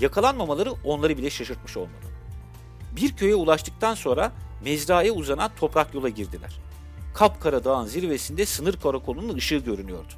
Yakalanmamaları 0.00 0.72
onları 0.84 1.18
bile 1.18 1.30
şaşırtmış 1.30 1.76
olmalı. 1.76 2.08
Bir 2.96 3.16
köye 3.16 3.34
ulaştıktan 3.34 3.94
sonra 3.94 4.32
mezraya 4.64 5.12
uzanan 5.12 5.50
toprak 5.60 5.94
yola 5.94 6.08
girdiler. 6.08 6.58
Kapkara 7.14 7.64
Dağın 7.64 7.86
zirvesinde 7.86 8.46
sınır 8.46 8.80
karakolunun 8.80 9.36
ışığı 9.36 9.58
görünüyordu. 9.58 10.12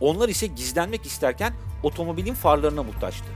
Onlar 0.00 0.28
ise 0.28 0.46
gizlenmek 0.46 1.06
isterken 1.06 1.54
otomobilin 1.82 2.34
farlarına 2.34 2.82
muhtaçtı. 2.82 3.26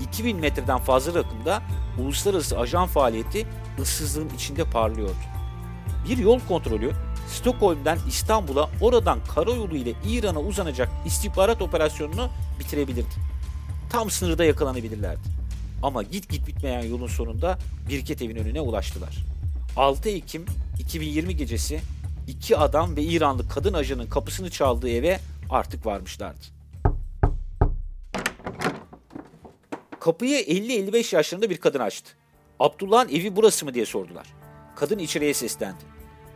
2000 0.00 0.36
metreden 0.36 0.78
fazla 0.78 1.14
rakımda 1.14 1.62
uluslararası 1.98 2.58
ajan 2.58 2.86
faaliyeti 2.86 3.46
ıssızlığın 3.80 4.28
içinde 4.28 4.64
parlıyordu. 4.64 5.14
Bir 6.08 6.18
yol 6.18 6.40
kontrolü 6.48 6.92
Stockholm'den 7.28 7.98
İstanbul'a 8.08 8.70
oradan 8.80 9.18
karayolu 9.34 9.76
ile 9.76 9.92
İran'a 10.08 10.40
uzanacak 10.40 10.88
istihbarat 11.06 11.62
operasyonunu 11.62 12.28
bitirebilirdi. 12.60 13.14
Tam 13.90 14.10
sınırda 14.10 14.44
yakalanabilirlerdi. 14.44 15.28
Ama 15.82 16.02
git 16.02 16.28
git 16.28 16.46
bitmeyen 16.46 16.82
yolun 16.82 17.06
sonunda 17.06 17.58
Birket 17.88 18.22
evin 18.22 18.36
önüne 18.36 18.60
ulaştılar. 18.60 19.33
6 19.76 20.08
Ekim 20.08 20.46
2020 20.78 21.36
gecesi 21.36 21.80
iki 22.26 22.56
adam 22.56 22.96
ve 22.96 23.02
İranlı 23.02 23.48
kadın 23.48 23.72
ajanın 23.72 24.06
kapısını 24.06 24.50
çaldığı 24.50 24.90
eve 24.90 25.20
artık 25.50 25.86
varmışlardı. 25.86 26.44
Kapıyı 30.00 30.40
50-55 30.40 31.14
yaşlarında 31.14 31.50
bir 31.50 31.56
kadın 31.56 31.78
açtı. 31.78 32.10
Abdullah'ın 32.60 33.08
evi 33.08 33.36
burası 33.36 33.64
mı 33.64 33.74
diye 33.74 33.86
sordular. 33.86 34.26
Kadın 34.76 34.98
içeriye 34.98 35.34
seslendi. 35.34 35.84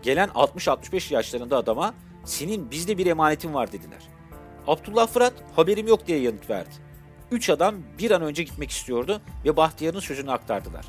Gelen 0.02 0.28
60-65 0.28 1.14
yaşlarında 1.14 1.56
adama 1.56 1.94
senin 2.24 2.70
bizde 2.70 2.98
bir 2.98 3.06
emanetin 3.06 3.54
var 3.54 3.72
dediler. 3.72 4.02
Abdullah 4.66 5.08
Fırat 5.08 5.32
haberim 5.56 5.88
yok 5.88 6.06
diye 6.06 6.20
yanıt 6.20 6.50
verdi. 6.50 6.74
Üç 7.30 7.50
adam 7.50 7.74
bir 7.98 8.10
an 8.10 8.22
önce 8.22 8.42
gitmek 8.42 8.70
istiyordu 8.70 9.20
ve 9.44 9.56
Bahtiyar'ın 9.56 10.00
sözünü 10.00 10.32
aktardılar. 10.32 10.84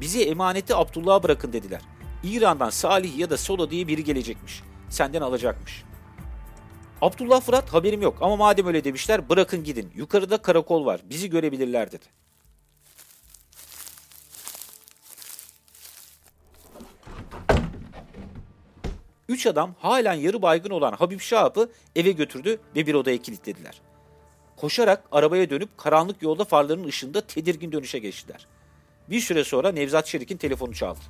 Bizi 0.00 0.24
emaneti 0.24 0.74
Abdullah'a 0.74 1.22
bırakın 1.22 1.52
dediler. 1.52 1.80
İran'dan 2.24 2.70
Salih 2.70 3.18
ya 3.18 3.30
da 3.30 3.36
Solo 3.36 3.70
diye 3.70 3.88
biri 3.88 4.04
gelecekmiş. 4.04 4.62
Senden 4.88 5.20
alacakmış. 5.20 5.84
Abdullah 7.02 7.40
Fırat 7.40 7.72
haberim 7.72 8.02
yok 8.02 8.18
ama 8.20 8.36
madem 8.36 8.66
öyle 8.66 8.84
demişler 8.84 9.28
bırakın 9.28 9.64
gidin. 9.64 9.92
Yukarıda 9.94 10.36
karakol 10.36 10.86
var. 10.86 11.00
Bizi 11.10 11.30
görebilirler 11.30 11.92
dedi. 11.92 12.04
Üç 19.28 19.46
adam 19.46 19.74
halen 19.78 20.14
yarı 20.14 20.42
baygın 20.42 20.70
olan 20.70 20.92
Habib 20.92 21.20
Şahap'ı 21.20 21.70
eve 21.96 22.12
götürdü 22.12 22.60
ve 22.76 22.86
bir 22.86 22.94
odaya 22.94 23.18
kilitlediler. 23.18 23.80
Koşarak 24.56 25.04
arabaya 25.12 25.50
dönüp 25.50 25.78
karanlık 25.78 26.22
yolda 26.22 26.44
farların 26.44 26.84
ışığında 26.84 27.20
tedirgin 27.20 27.72
dönüşe 27.72 27.98
geçtiler. 27.98 28.46
Bir 29.10 29.20
süre 29.20 29.44
sonra 29.44 29.72
Nevzat 29.72 30.06
Şerik'in 30.06 30.36
telefonu 30.36 30.74
çaldı. 30.74 31.00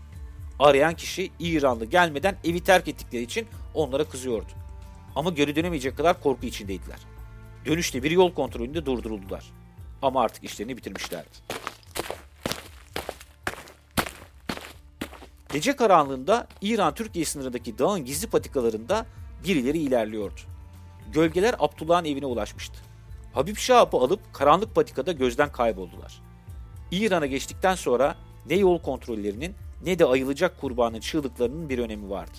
Arayan 0.59 0.95
kişi 0.95 1.31
İranlı 1.39 1.85
gelmeden 1.85 2.37
evi 2.45 2.65
terk 2.65 2.89
ettikleri 2.89 3.23
için 3.23 3.47
onlara 3.75 4.05
kızıyordu. 4.05 4.53
Ama 5.17 5.31
geri 5.31 5.57
dönemeyecek 5.57 5.97
kadar 5.97 6.23
korku 6.23 6.47
içindeydiler. 6.47 6.99
Dönüşte 7.67 8.03
bir 8.03 8.11
yol 8.11 8.35
kontrolünde 8.35 8.87
durduruldular. 8.87 9.45
Ama 10.03 10.23
artık 10.23 10.45
işlerini 10.45 10.77
bitirmişlerdi. 10.77 11.29
Gece 15.53 15.77
karanlığında 15.77 16.47
İran-Türkiye 16.61 17.25
sınırındaki 17.25 17.79
dağın 17.79 18.05
gizli 18.05 18.27
patikalarında 18.27 19.07
birileri 19.45 19.79
ilerliyordu. 19.79 20.41
Gölgeler 21.13 21.55
Abdullah'ın 21.59 22.05
evine 22.05 22.27
ulaşmıştı. 22.27 22.79
Habib 23.33 23.57
Şahap'ı 23.57 23.97
alıp 23.97 24.21
karanlık 24.33 24.75
patikada 24.75 25.13
gözden 25.13 25.53
kayboldular. 25.53 26.23
İran'a 26.91 27.27
geçtikten 27.27 27.75
sonra 27.75 28.17
ne 28.47 28.55
yol 28.55 28.79
kontrollerinin 28.83 29.55
ne 29.85 29.99
de 29.99 30.05
ayılacak 30.05 30.61
kurbanın 30.61 31.01
çığlıklarının 31.01 31.69
bir 31.69 31.79
önemi 31.79 32.11
vardı. 32.11 32.39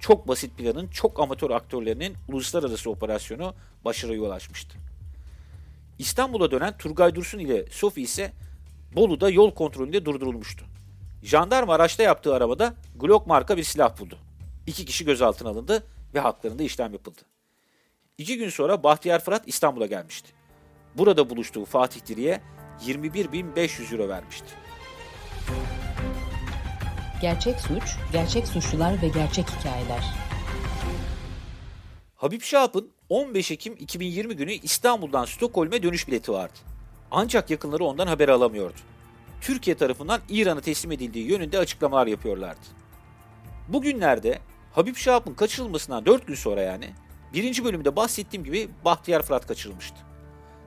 Çok 0.00 0.28
basit 0.28 0.58
planın 0.58 0.88
çok 0.88 1.20
amatör 1.20 1.50
aktörlerinin 1.50 2.16
uluslararası 2.28 2.90
operasyonu 2.90 3.54
başarıya 3.84 4.20
ulaşmıştı. 4.20 4.78
İstanbul'a 5.98 6.50
dönen 6.50 6.76
Turgay 6.78 7.14
Dursun 7.14 7.38
ile 7.38 7.66
Sofi 7.70 8.02
ise 8.02 8.32
Bolu'da 8.96 9.30
yol 9.30 9.54
kontrolünde 9.54 10.04
durdurulmuştu. 10.04 10.64
Jandarma 11.22 11.74
araçta 11.74 12.02
yaptığı 12.02 12.34
arabada 12.34 12.74
Glock 12.96 13.26
marka 13.26 13.56
bir 13.56 13.62
silah 13.62 14.00
buldu. 14.00 14.18
İki 14.66 14.84
kişi 14.84 15.04
gözaltına 15.04 15.48
alındı 15.48 15.86
ve 16.14 16.20
haklarında 16.20 16.62
işlem 16.62 16.92
yapıldı. 16.92 17.20
İki 18.18 18.38
gün 18.38 18.48
sonra 18.48 18.82
Bahtiyar 18.82 19.24
Fırat 19.24 19.42
İstanbul'a 19.48 19.86
gelmişti. 19.86 20.32
Burada 20.94 21.30
buluştuğu 21.30 21.64
Fatih 21.64 22.06
Diri'ye 22.06 22.40
21.500 22.86 23.92
euro 23.92 24.08
vermişti. 24.08 24.69
Gerçek 27.20 27.60
suç, 27.60 27.96
gerçek 28.12 28.48
suçlular 28.48 29.02
ve 29.02 29.08
gerçek 29.08 29.50
hikayeler. 29.50 30.04
Habib 32.16 32.40
Şahap'ın 32.42 32.90
15 33.08 33.50
Ekim 33.50 33.76
2020 33.78 34.36
günü 34.36 34.52
İstanbul'dan 34.52 35.24
Stockholm'e 35.24 35.82
dönüş 35.82 36.08
bileti 36.08 36.32
vardı. 36.32 36.58
Ancak 37.10 37.50
yakınları 37.50 37.84
ondan 37.84 38.06
haber 38.06 38.28
alamıyordu. 38.28 38.78
Türkiye 39.40 39.76
tarafından 39.76 40.20
İran'a 40.28 40.60
teslim 40.60 40.92
edildiği 40.92 41.30
yönünde 41.30 41.58
açıklamalar 41.58 42.06
yapıyorlardı. 42.06 42.66
Bugünlerde 43.68 44.38
Habib 44.72 44.96
Şahap'ın 44.96 45.34
kaçırılmasından 45.34 46.06
4 46.06 46.26
gün 46.26 46.34
sonra 46.34 46.62
yani 46.62 46.90
birinci 47.32 47.64
bölümde 47.64 47.96
bahsettiğim 47.96 48.44
gibi 48.44 48.68
Bahtiyar 48.84 49.22
Fırat 49.22 49.46
kaçırılmıştı. 49.46 49.96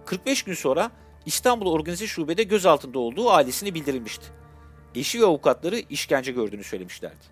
45 0.06 0.44
gün 0.44 0.54
sonra 0.54 0.92
İstanbul 1.26 1.72
Organize 1.72 2.08
Şube'de 2.08 2.44
gözaltında 2.44 3.00
olduğu 3.00 3.32
ailesine 3.32 3.74
bildirilmişti. 3.74 4.42
Eşi 4.95 5.21
ve 5.21 5.25
avukatları 5.25 5.79
işkence 5.89 6.32
gördüğünü 6.32 6.63
söylemişlerdi. 6.63 7.25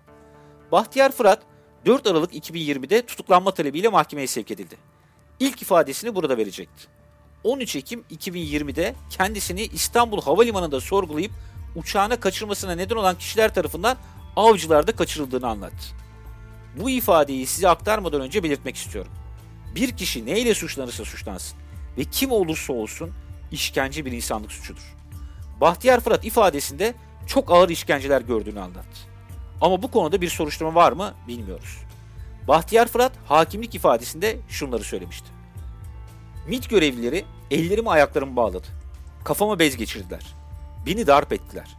Bahtiyar 0.72 1.12
Fırat 1.12 1.42
4 1.86 2.06
Aralık 2.06 2.34
2020'de 2.34 3.06
tutuklanma 3.06 3.54
talebiyle 3.54 3.88
mahkemeye 3.88 4.26
sevk 4.26 4.50
edildi. 4.50 4.76
İlk 5.40 5.62
ifadesini 5.62 6.14
burada 6.14 6.36
verecekti. 6.36 6.86
13 7.44 7.76
Ekim 7.76 8.04
2020'de 8.10 8.94
kendisini 9.10 9.62
İstanbul 9.62 10.22
Havalimanı'nda 10.22 10.80
sorgulayıp 10.80 11.32
uçağına 11.76 12.20
kaçırmasına 12.20 12.74
neden 12.74 12.96
olan 12.96 13.18
kişiler 13.18 13.54
tarafından 13.54 13.96
avcılarda 14.36 14.96
kaçırıldığını 14.96 15.46
anlattı. 15.46 15.86
Bu 16.76 16.90
ifadeyi 16.90 17.46
size 17.46 17.68
aktarmadan 17.68 18.20
önce 18.20 18.42
belirtmek 18.42 18.76
istiyorum. 18.76 19.12
Bir 19.74 19.96
kişi 19.96 20.26
neyle 20.26 20.54
suçlanırsa 20.54 21.04
suçlansın 21.04 21.58
ve 21.98 22.04
kim 22.04 22.32
olursa 22.32 22.72
olsun 22.72 23.10
işkence 23.52 24.04
bir 24.04 24.12
insanlık 24.12 24.52
suçudur. 24.52 24.94
Bahtiyar 25.60 26.00
Fırat 26.00 26.24
ifadesinde 26.24 26.94
çok 27.26 27.52
ağır 27.52 27.68
işkenceler 27.68 28.20
gördüğünü 28.20 28.60
anlattı. 28.60 29.00
Ama 29.60 29.82
bu 29.82 29.90
konuda 29.90 30.20
bir 30.20 30.28
soruşturma 30.28 30.74
var 30.74 30.92
mı 30.92 31.14
bilmiyoruz. 31.28 31.78
Bahtiyar 32.48 32.88
Fırat 32.88 33.12
hakimlik 33.26 33.74
ifadesinde 33.74 34.38
şunları 34.48 34.84
söylemişti. 34.84 35.28
MIT 36.48 36.70
görevlileri 36.70 37.24
ellerimi 37.50 37.90
ayaklarımı 37.90 38.36
bağladı. 38.36 38.66
Kafama 39.24 39.58
bez 39.58 39.76
geçirdiler. 39.76 40.34
Beni 40.86 41.06
darp 41.06 41.32
ettiler. 41.32 41.76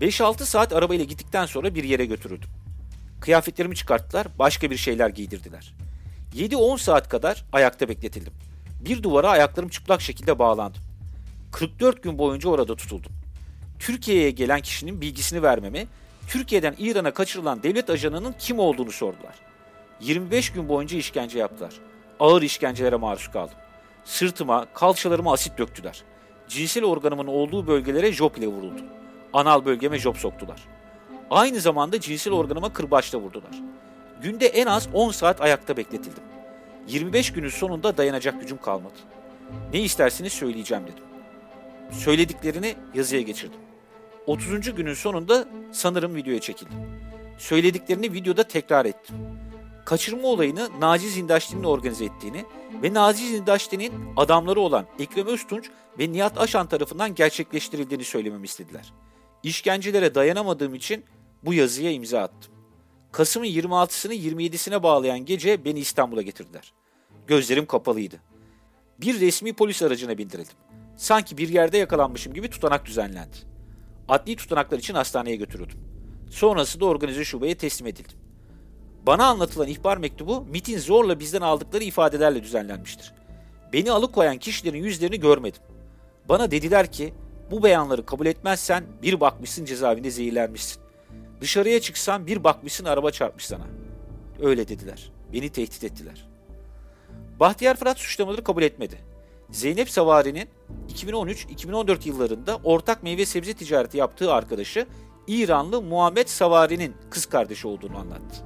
5-6 0.00 0.42
saat 0.42 0.72
arabayla 0.72 1.04
gittikten 1.04 1.46
sonra 1.46 1.74
bir 1.74 1.84
yere 1.84 2.06
götürüldüm. 2.06 2.48
Kıyafetlerimi 3.20 3.76
çıkarttılar, 3.76 4.26
başka 4.38 4.70
bir 4.70 4.76
şeyler 4.76 5.08
giydirdiler. 5.08 5.74
7-10 6.34 6.78
saat 6.78 7.08
kadar 7.08 7.44
ayakta 7.52 7.88
bekletildim. 7.88 8.32
Bir 8.80 9.02
duvara 9.02 9.30
ayaklarım 9.30 9.68
çıplak 9.68 10.00
şekilde 10.00 10.38
bağlandım. 10.38 10.82
44 11.52 12.02
gün 12.02 12.18
boyunca 12.18 12.48
orada 12.48 12.76
tutuldum. 12.76 13.12
Türkiye'ye 13.78 14.30
gelen 14.30 14.60
kişinin 14.60 15.00
bilgisini 15.00 15.42
vermemi, 15.42 15.86
Türkiye'den 16.28 16.74
İran'a 16.78 17.10
kaçırılan 17.10 17.62
devlet 17.62 17.90
ajanının 17.90 18.34
kim 18.38 18.58
olduğunu 18.58 18.92
sordular. 18.92 19.34
25 20.00 20.52
gün 20.52 20.68
boyunca 20.68 20.98
işkence 20.98 21.38
yaptılar. 21.38 21.74
Ağır 22.20 22.42
işkencelere 22.42 22.96
maruz 22.96 23.28
kaldım. 23.28 23.54
Sırtıma, 24.04 24.66
kalçalarıma 24.74 25.32
asit 25.32 25.58
döktüler. 25.58 26.02
Cinsel 26.48 26.84
organımın 26.84 27.26
olduğu 27.26 27.66
bölgelere 27.66 28.12
job 28.12 28.36
ile 28.36 28.46
vuruldum. 28.46 28.86
Anal 29.32 29.64
bölgeme 29.64 29.98
job 29.98 30.16
soktular. 30.16 30.60
Aynı 31.30 31.60
zamanda 31.60 32.00
cinsel 32.00 32.32
organıma 32.32 32.72
kırbaçla 32.72 33.18
vurdular. 33.18 33.62
Günde 34.22 34.46
en 34.46 34.66
az 34.66 34.88
10 34.92 35.10
saat 35.10 35.40
ayakta 35.40 35.76
bekletildim. 35.76 36.22
25 36.88 37.32
günün 37.32 37.48
sonunda 37.48 37.96
dayanacak 37.96 38.40
gücüm 38.40 38.58
kalmadı. 38.58 38.94
Ne 39.72 39.80
isterseniz 39.80 40.32
söyleyeceğim 40.32 40.84
dedim. 40.84 41.04
Söylediklerini 41.92 42.74
yazıya 42.94 43.22
geçirdim. 43.22 43.60
30. 44.26 44.74
günün 44.74 44.94
sonunda 44.94 45.48
sanırım 45.72 46.14
videoya 46.14 46.40
çekildim. 46.40 46.78
Söylediklerini 47.38 48.12
videoda 48.12 48.42
tekrar 48.42 48.84
ettim. 48.84 49.16
Kaçırma 49.84 50.28
olayını 50.28 50.68
Naci 50.80 51.08
Zindaşti'nin 51.08 51.64
organize 51.64 52.04
ettiğini 52.04 52.44
ve 52.82 52.94
Naci 52.94 53.28
Zindaşti'nin 53.28 53.92
adamları 54.16 54.60
olan 54.60 54.86
Ekrem 54.98 55.26
Öztunç 55.26 55.70
ve 55.98 56.12
Nihat 56.12 56.38
Aşan 56.38 56.66
tarafından 56.66 57.14
gerçekleştirildiğini 57.14 58.04
söylememi 58.04 58.44
istediler. 58.44 58.92
İşkencelere 59.42 60.14
dayanamadığım 60.14 60.74
için 60.74 61.04
bu 61.42 61.54
yazıya 61.54 61.90
imza 61.90 62.20
attım. 62.20 62.54
Kasım'ın 63.12 63.46
26'sını 63.46 64.14
27'sine 64.14 64.82
bağlayan 64.82 65.24
gece 65.24 65.64
beni 65.64 65.78
İstanbul'a 65.78 66.22
getirdiler. 66.22 66.72
Gözlerim 67.26 67.66
kapalıydı. 67.66 68.16
Bir 69.00 69.20
resmi 69.20 69.52
polis 69.52 69.82
aracına 69.82 70.18
bindirildim. 70.18 70.56
Sanki 70.96 71.38
bir 71.38 71.48
yerde 71.48 71.78
yakalanmışım 71.78 72.34
gibi 72.34 72.50
tutanak 72.50 72.86
düzenlendi. 72.86 73.36
Adli 74.08 74.36
tutanaklar 74.36 74.78
için 74.78 74.94
hastaneye 74.94 75.36
götürüldüm. 75.36 75.78
Sonrası 76.30 76.80
da 76.80 76.84
organize 76.86 77.24
şubeye 77.24 77.54
teslim 77.54 77.86
edildim. 77.86 78.18
Bana 79.06 79.26
anlatılan 79.26 79.68
ihbar 79.68 79.96
mektubu 79.96 80.40
MIT'in 80.40 80.78
zorla 80.78 81.20
bizden 81.20 81.40
aldıkları 81.40 81.84
ifadelerle 81.84 82.42
düzenlenmiştir. 82.42 83.12
Beni 83.72 83.90
alıkoyan 83.90 84.38
kişilerin 84.38 84.82
yüzlerini 84.82 85.20
görmedim. 85.20 85.62
Bana 86.28 86.50
dediler 86.50 86.92
ki 86.92 87.14
bu 87.50 87.62
beyanları 87.62 88.06
kabul 88.06 88.26
etmezsen 88.26 88.84
bir 89.02 89.20
bakmışsın 89.20 89.64
cezaevinde 89.64 90.10
zehirlenmişsin. 90.10 90.82
Dışarıya 91.40 91.80
çıksan 91.80 92.26
bir 92.26 92.44
bakmışsın 92.44 92.84
araba 92.84 93.10
çarpmış 93.10 93.46
sana. 93.46 93.64
Öyle 94.42 94.68
dediler. 94.68 95.12
Beni 95.32 95.48
tehdit 95.48 95.84
ettiler. 95.84 96.28
Bahtiyar 97.40 97.76
Fırat 97.76 97.98
suçlamaları 97.98 98.44
kabul 98.44 98.62
etmedi. 98.62 98.98
Zeynep 99.50 99.90
Savari'nin 99.90 100.48
2013-2014 100.88 102.08
yıllarında 102.08 102.60
ortak 102.64 103.02
meyve 103.02 103.26
sebze 103.26 103.54
ticareti 103.54 103.96
yaptığı 103.96 104.32
arkadaşı 104.32 104.86
İranlı 105.26 105.82
Muhammed 105.82 106.28
Savari'nin 106.28 106.94
kız 107.10 107.26
kardeşi 107.26 107.68
olduğunu 107.68 107.98
anlattı. 107.98 108.44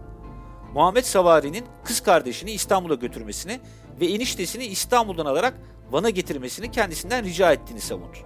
Muhammed 0.75 1.05
Savari'nin 1.05 1.65
kız 1.85 2.01
kardeşini 2.01 2.53
İstanbul'a 2.53 2.95
götürmesini 2.95 3.61
ve 4.01 4.07
eniştesini 4.07 4.67
İstanbul'dan 4.67 5.27
alarak 5.27 5.55
Van'a 5.91 6.11
getirmesini 6.11 6.71
kendisinden 6.71 7.25
rica 7.25 7.53
ettiğini 7.53 7.81
savundu. 7.81 8.19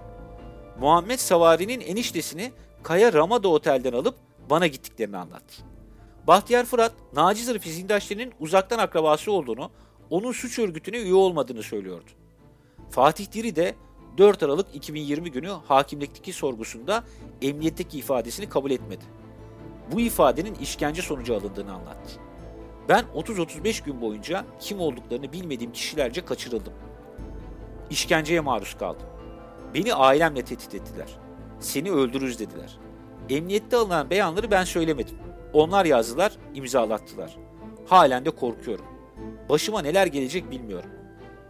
Muhammed 0.79 1.19
Savari'nin 1.19 1.81
eniştesini 1.81 2.51
Kaya 2.83 3.13
Ramada 3.13 3.47
Otel'den 3.47 3.93
alıp 3.93 4.15
Van'a 4.49 4.67
gittiklerini 4.67 5.17
anlattı. 5.17 5.63
Bahtiyar 6.27 6.65
Fırat, 6.65 6.91
Naci 7.13 7.43
Zırh 7.43 7.63
Zindaşti'nin 7.63 8.33
uzaktan 8.39 8.79
akrabası 8.79 9.31
olduğunu, 9.31 9.71
onun 10.09 10.31
suç 10.31 10.59
örgütüne 10.59 10.97
üye 10.97 11.13
olmadığını 11.13 11.63
söylüyordu. 11.63 12.11
Fatih 12.93 13.31
Diri 13.31 13.55
de 13.55 13.75
4 14.17 14.43
Aralık 14.43 14.75
2020 14.75 15.31
günü 15.31 15.47
hakimlikteki 15.47 16.33
sorgusunda 16.33 17.03
emniyetteki 17.41 17.97
ifadesini 17.97 18.49
kabul 18.49 18.71
etmedi. 18.71 19.03
Bu 19.91 20.01
ifadenin 20.01 20.55
işkence 20.55 21.01
sonucu 21.01 21.35
alındığını 21.35 21.73
anlattı. 21.73 22.19
Ben 22.89 23.05
30-35 23.15 23.85
gün 23.85 24.01
boyunca 24.01 24.45
kim 24.59 24.79
olduklarını 24.79 25.33
bilmediğim 25.33 25.71
kişilerce 25.71 26.25
kaçırıldım. 26.25 26.73
İşkenceye 27.89 28.39
maruz 28.39 28.77
kaldım. 28.77 29.07
Beni 29.73 29.93
ailemle 29.93 30.45
tehdit 30.45 30.75
ettiler. 30.75 31.07
Seni 31.59 31.91
öldürürüz 31.91 32.39
dediler. 32.39 32.77
Emniyette 33.29 33.77
alınan 33.77 34.09
beyanları 34.09 34.51
ben 34.51 34.63
söylemedim. 34.63 35.17
Onlar 35.53 35.85
yazdılar, 35.85 36.33
imzalattılar. 36.55 37.37
Halen 37.85 38.25
de 38.25 38.29
korkuyorum. 38.29 38.85
Başıma 39.49 39.81
neler 39.81 40.07
gelecek 40.07 40.51
bilmiyorum. 40.51 40.89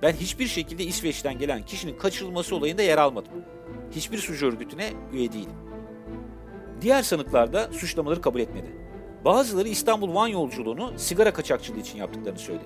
Ben 0.04 0.14
hiçbir 0.14 0.48
şekilde 0.48 0.84
İsveç'ten 0.84 1.38
gelen 1.38 1.66
kişinin 1.66 1.98
kaçırılması 1.98 2.56
olayında 2.56 2.82
yer 2.82 2.98
almadım. 2.98 3.32
Hiçbir 3.92 4.18
suç 4.18 4.44
örgütüne 4.44 4.90
üye 5.14 5.32
değilim. 5.32 5.56
Diğer 6.82 7.04
sanıklar 7.04 7.54
da 7.54 7.70
suçlamaları 7.72 8.22
kabul 8.22 8.40
etmedi. 8.40 8.68
Bazıları 9.26 9.68
İstanbul-Van 9.68 10.28
yolculuğunu 10.28 10.94
sigara 10.98 11.34
kaçakçılığı 11.34 11.80
için 11.80 11.98
yaptıklarını 11.98 12.40
söyledi. 12.40 12.66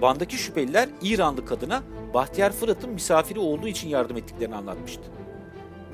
Van'daki 0.00 0.36
şüpheliler 0.36 0.88
İranlı 1.02 1.44
kadına 1.44 1.82
Bahtiyar 2.14 2.52
Fırat'ın 2.52 2.90
misafiri 2.90 3.38
olduğu 3.38 3.68
için 3.68 3.88
yardım 3.88 4.16
ettiklerini 4.16 4.56
anlatmıştı. 4.56 5.02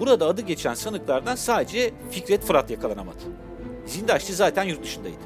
Burada 0.00 0.26
adı 0.26 0.40
geçen 0.40 0.74
sanıklardan 0.74 1.34
sadece 1.34 1.90
Fikret 2.10 2.44
Fırat 2.44 2.70
yakalanamadı. 2.70 3.22
Zindaşçı 3.86 4.34
zaten 4.34 4.64
yurt 4.64 4.82
dışındaydı. 4.82 5.24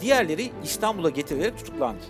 Diğerleri 0.00 0.50
İstanbul'a 0.64 1.10
getirilerek 1.10 1.58
tutuklandı. 1.58 2.04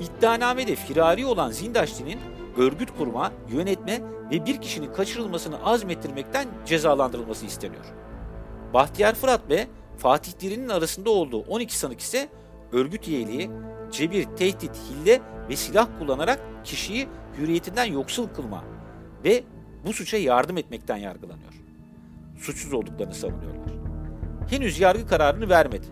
İddianamede 0.00 0.76
firari 0.76 1.26
olan 1.26 1.50
Zindaşti'nin 1.50 2.18
örgüt 2.56 2.90
kurma, 2.98 3.32
yönetme 3.48 4.00
ve 4.30 4.46
bir 4.46 4.60
kişinin 4.60 4.92
kaçırılmasını 4.92 5.64
azmettirmekten 5.64 6.48
cezalandırılması 6.66 7.46
isteniyor. 7.46 7.84
Bahtiyar 8.74 9.14
Fırat 9.14 9.48
ve 9.50 9.66
Fatih 9.96 10.40
Diri'nin 10.40 10.68
arasında 10.68 11.10
olduğu 11.10 11.40
12 11.40 11.78
sanık 11.78 12.00
ise 12.00 12.28
örgüt 12.72 13.08
üyeliği, 13.08 13.50
cebir, 13.92 14.24
tehdit, 14.24 14.72
hille 14.90 15.20
ve 15.48 15.56
silah 15.56 15.88
kullanarak 15.98 16.40
kişiyi 16.64 17.08
hürriyetinden 17.38 17.84
yoksul 17.84 18.28
kılma 18.28 18.64
ve 19.24 19.44
bu 19.86 19.92
suça 19.92 20.16
yardım 20.16 20.58
etmekten 20.58 20.96
yargılanıyor. 20.96 21.52
Suçsuz 22.38 22.72
olduklarını 22.72 23.14
savunuyorlar. 23.14 23.72
Henüz 24.50 24.80
yargı 24.80 25.06
kararını 25.06 25.48
vermedi. 25.48 25.86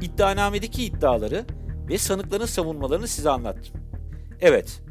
İddianamedeki 0.00 0.84
iddiaları 0.84 1.44
ve 1.92 1.98
sanıkların 1.98 2.46
savunmalarını 2.46 3.08
size 3.08 3.30
anlattım. 3.30 3.74
Evet, 4.40 4.82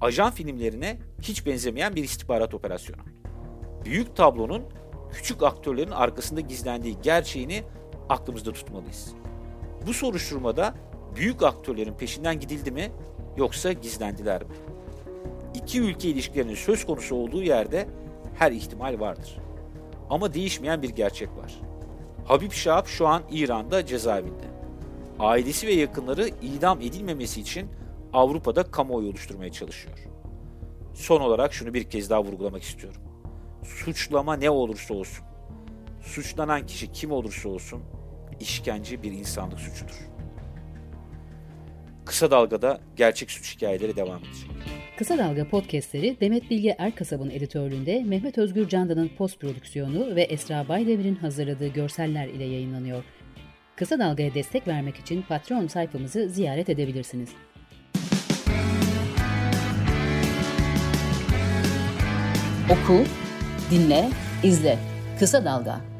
ajan 0.00 0.30
filmlerine 0.30 0.98
hiç 1.22 1.46
benzemeyen 1.46 1.96
bir 1.96 2.04
istihbarat 2.04 2.54
operasyonu. 2.54 3.00
Büyük 3.84 4.16
tablonun 4.16 4.62
küçük 5.12 5.42
aktörlerin 5.42 5.90
arkasında 5.90 6.40
gizlendiği 6.40 6.96
gerçeğini 7.02 7.62
aklımızda 8.08 8.52
tutmalıyız. 8.52 9.12
Bu 9.86 9.94
soruşturmada 9.94 10.74
büyük 11.14 11.42
aktörlerin 11.42 11.94
peşinden 11.94 12.40
gidildi 12.40 12.70
mi 12.70 12.92
yoksa 13.36 13.72
gizlendiler 13.72 14.42
mi? 14.42 14.54
İki 15.54 15.80
ülke 15.80 16.08
ilişkilerinin 16.08 16.54
söz 16.54 16.86
konusu 16.86 17.16
olduğu 17.16 17.42
yerde 17.42 17.88
her 18.38 18.52
ihtimal 18.52 19.00
vardır. 19.00 19.38
Ama 20.10 20.34
değişmeyen 20.34 20.82
bir 20.82 20.90
gerçek 20.90 21.28
var. 21.28 21.60
Habib 22.24 22.52
Şahap 22.52 22.86
şu 22.86 23.06
an 23.06 23.22
İran'da 23.30 23.86
cezaevinde. 23.86 24.55
Ailesi 25.18 25.66
ve 25.66 25.72
yakınları 25.72 26.28
idam 26.42 26.80
edilmemesi 26.80 27.40
için 27.40 27.68
Avrupa'da 28.12 28.62
kamuoyu 28.62 29.08
oluşturmaya 29.08 29.52
çalışıyor. 29.52 29.98
Son 30.94 31.20
olarak 31.20 31.52
şunu 31.52 31.74
bir 31.74 31.84
kez 31.84 32.10
daha 32.10 32.24
vurgulamak 32.24 32.62
istiyorum. 32.62 33.00
Suçlama 33.64 34.36
ne 34.36 34.50
olursa 34.50 34.94
olsun, 34.94 35.24
suçlanan 36.02 36.66
kişi 36.66 36.92
kim 36.92 37.12
olursa 37.12 37.48
olsun 37.48 37.82
işkence 38.40 39.02
bir 39.02 39.12
insanlık 39.12 39.60
suçudur. 39.60 40.08
Kısa 42.04 42.30
Dalga'da 42.30 42.80
gerçek 42.96 43.30
suç 43.30 43.56
hikayeleri 43.56 43.96
devam 43.96 44.18
edecek. 44.18 44.50
Kısa 44.98 45.18
Dalga 45.18 45.48
podcastleri 45.48 46.16
Demet 46.20 46.50
Bilge 46.50 46.74
Erkasab'ın 46.78 47.30
editörlüğünde 47.30 48.04
Mehmet 48.06 48.38
Özgür 48.38 48.68
Candan'ın 48.68 49.10
post 49.18 49.40
prodüksiyonu 49.40 50.16
ve 50.16 50.22
Esra 50.22 50.68
Baydemir'in 50.68 51.14
hazırladığı 51.14 51.68
görseller 51.68 52.26
ile 52.26 52.44
yayınlanıyor. 52.44 53.04
Kısa 53.76 53.98
Dalga'ya 53.98 54.34
destek 54.34 54.68
vermek 54.68 54.96
için 54.96 55.22
Patreon 55.22 55.66
sayfamızı 55.66 56.28
ziyaret 56.28 56.68
edebilirsiniz. 56.68 57.28
Oku, 62.70 63.04
dinle, 63.70 64.08
izle. 64.42 64.78
Kısa 65.18 65.44
Dalga. 65.44 65.95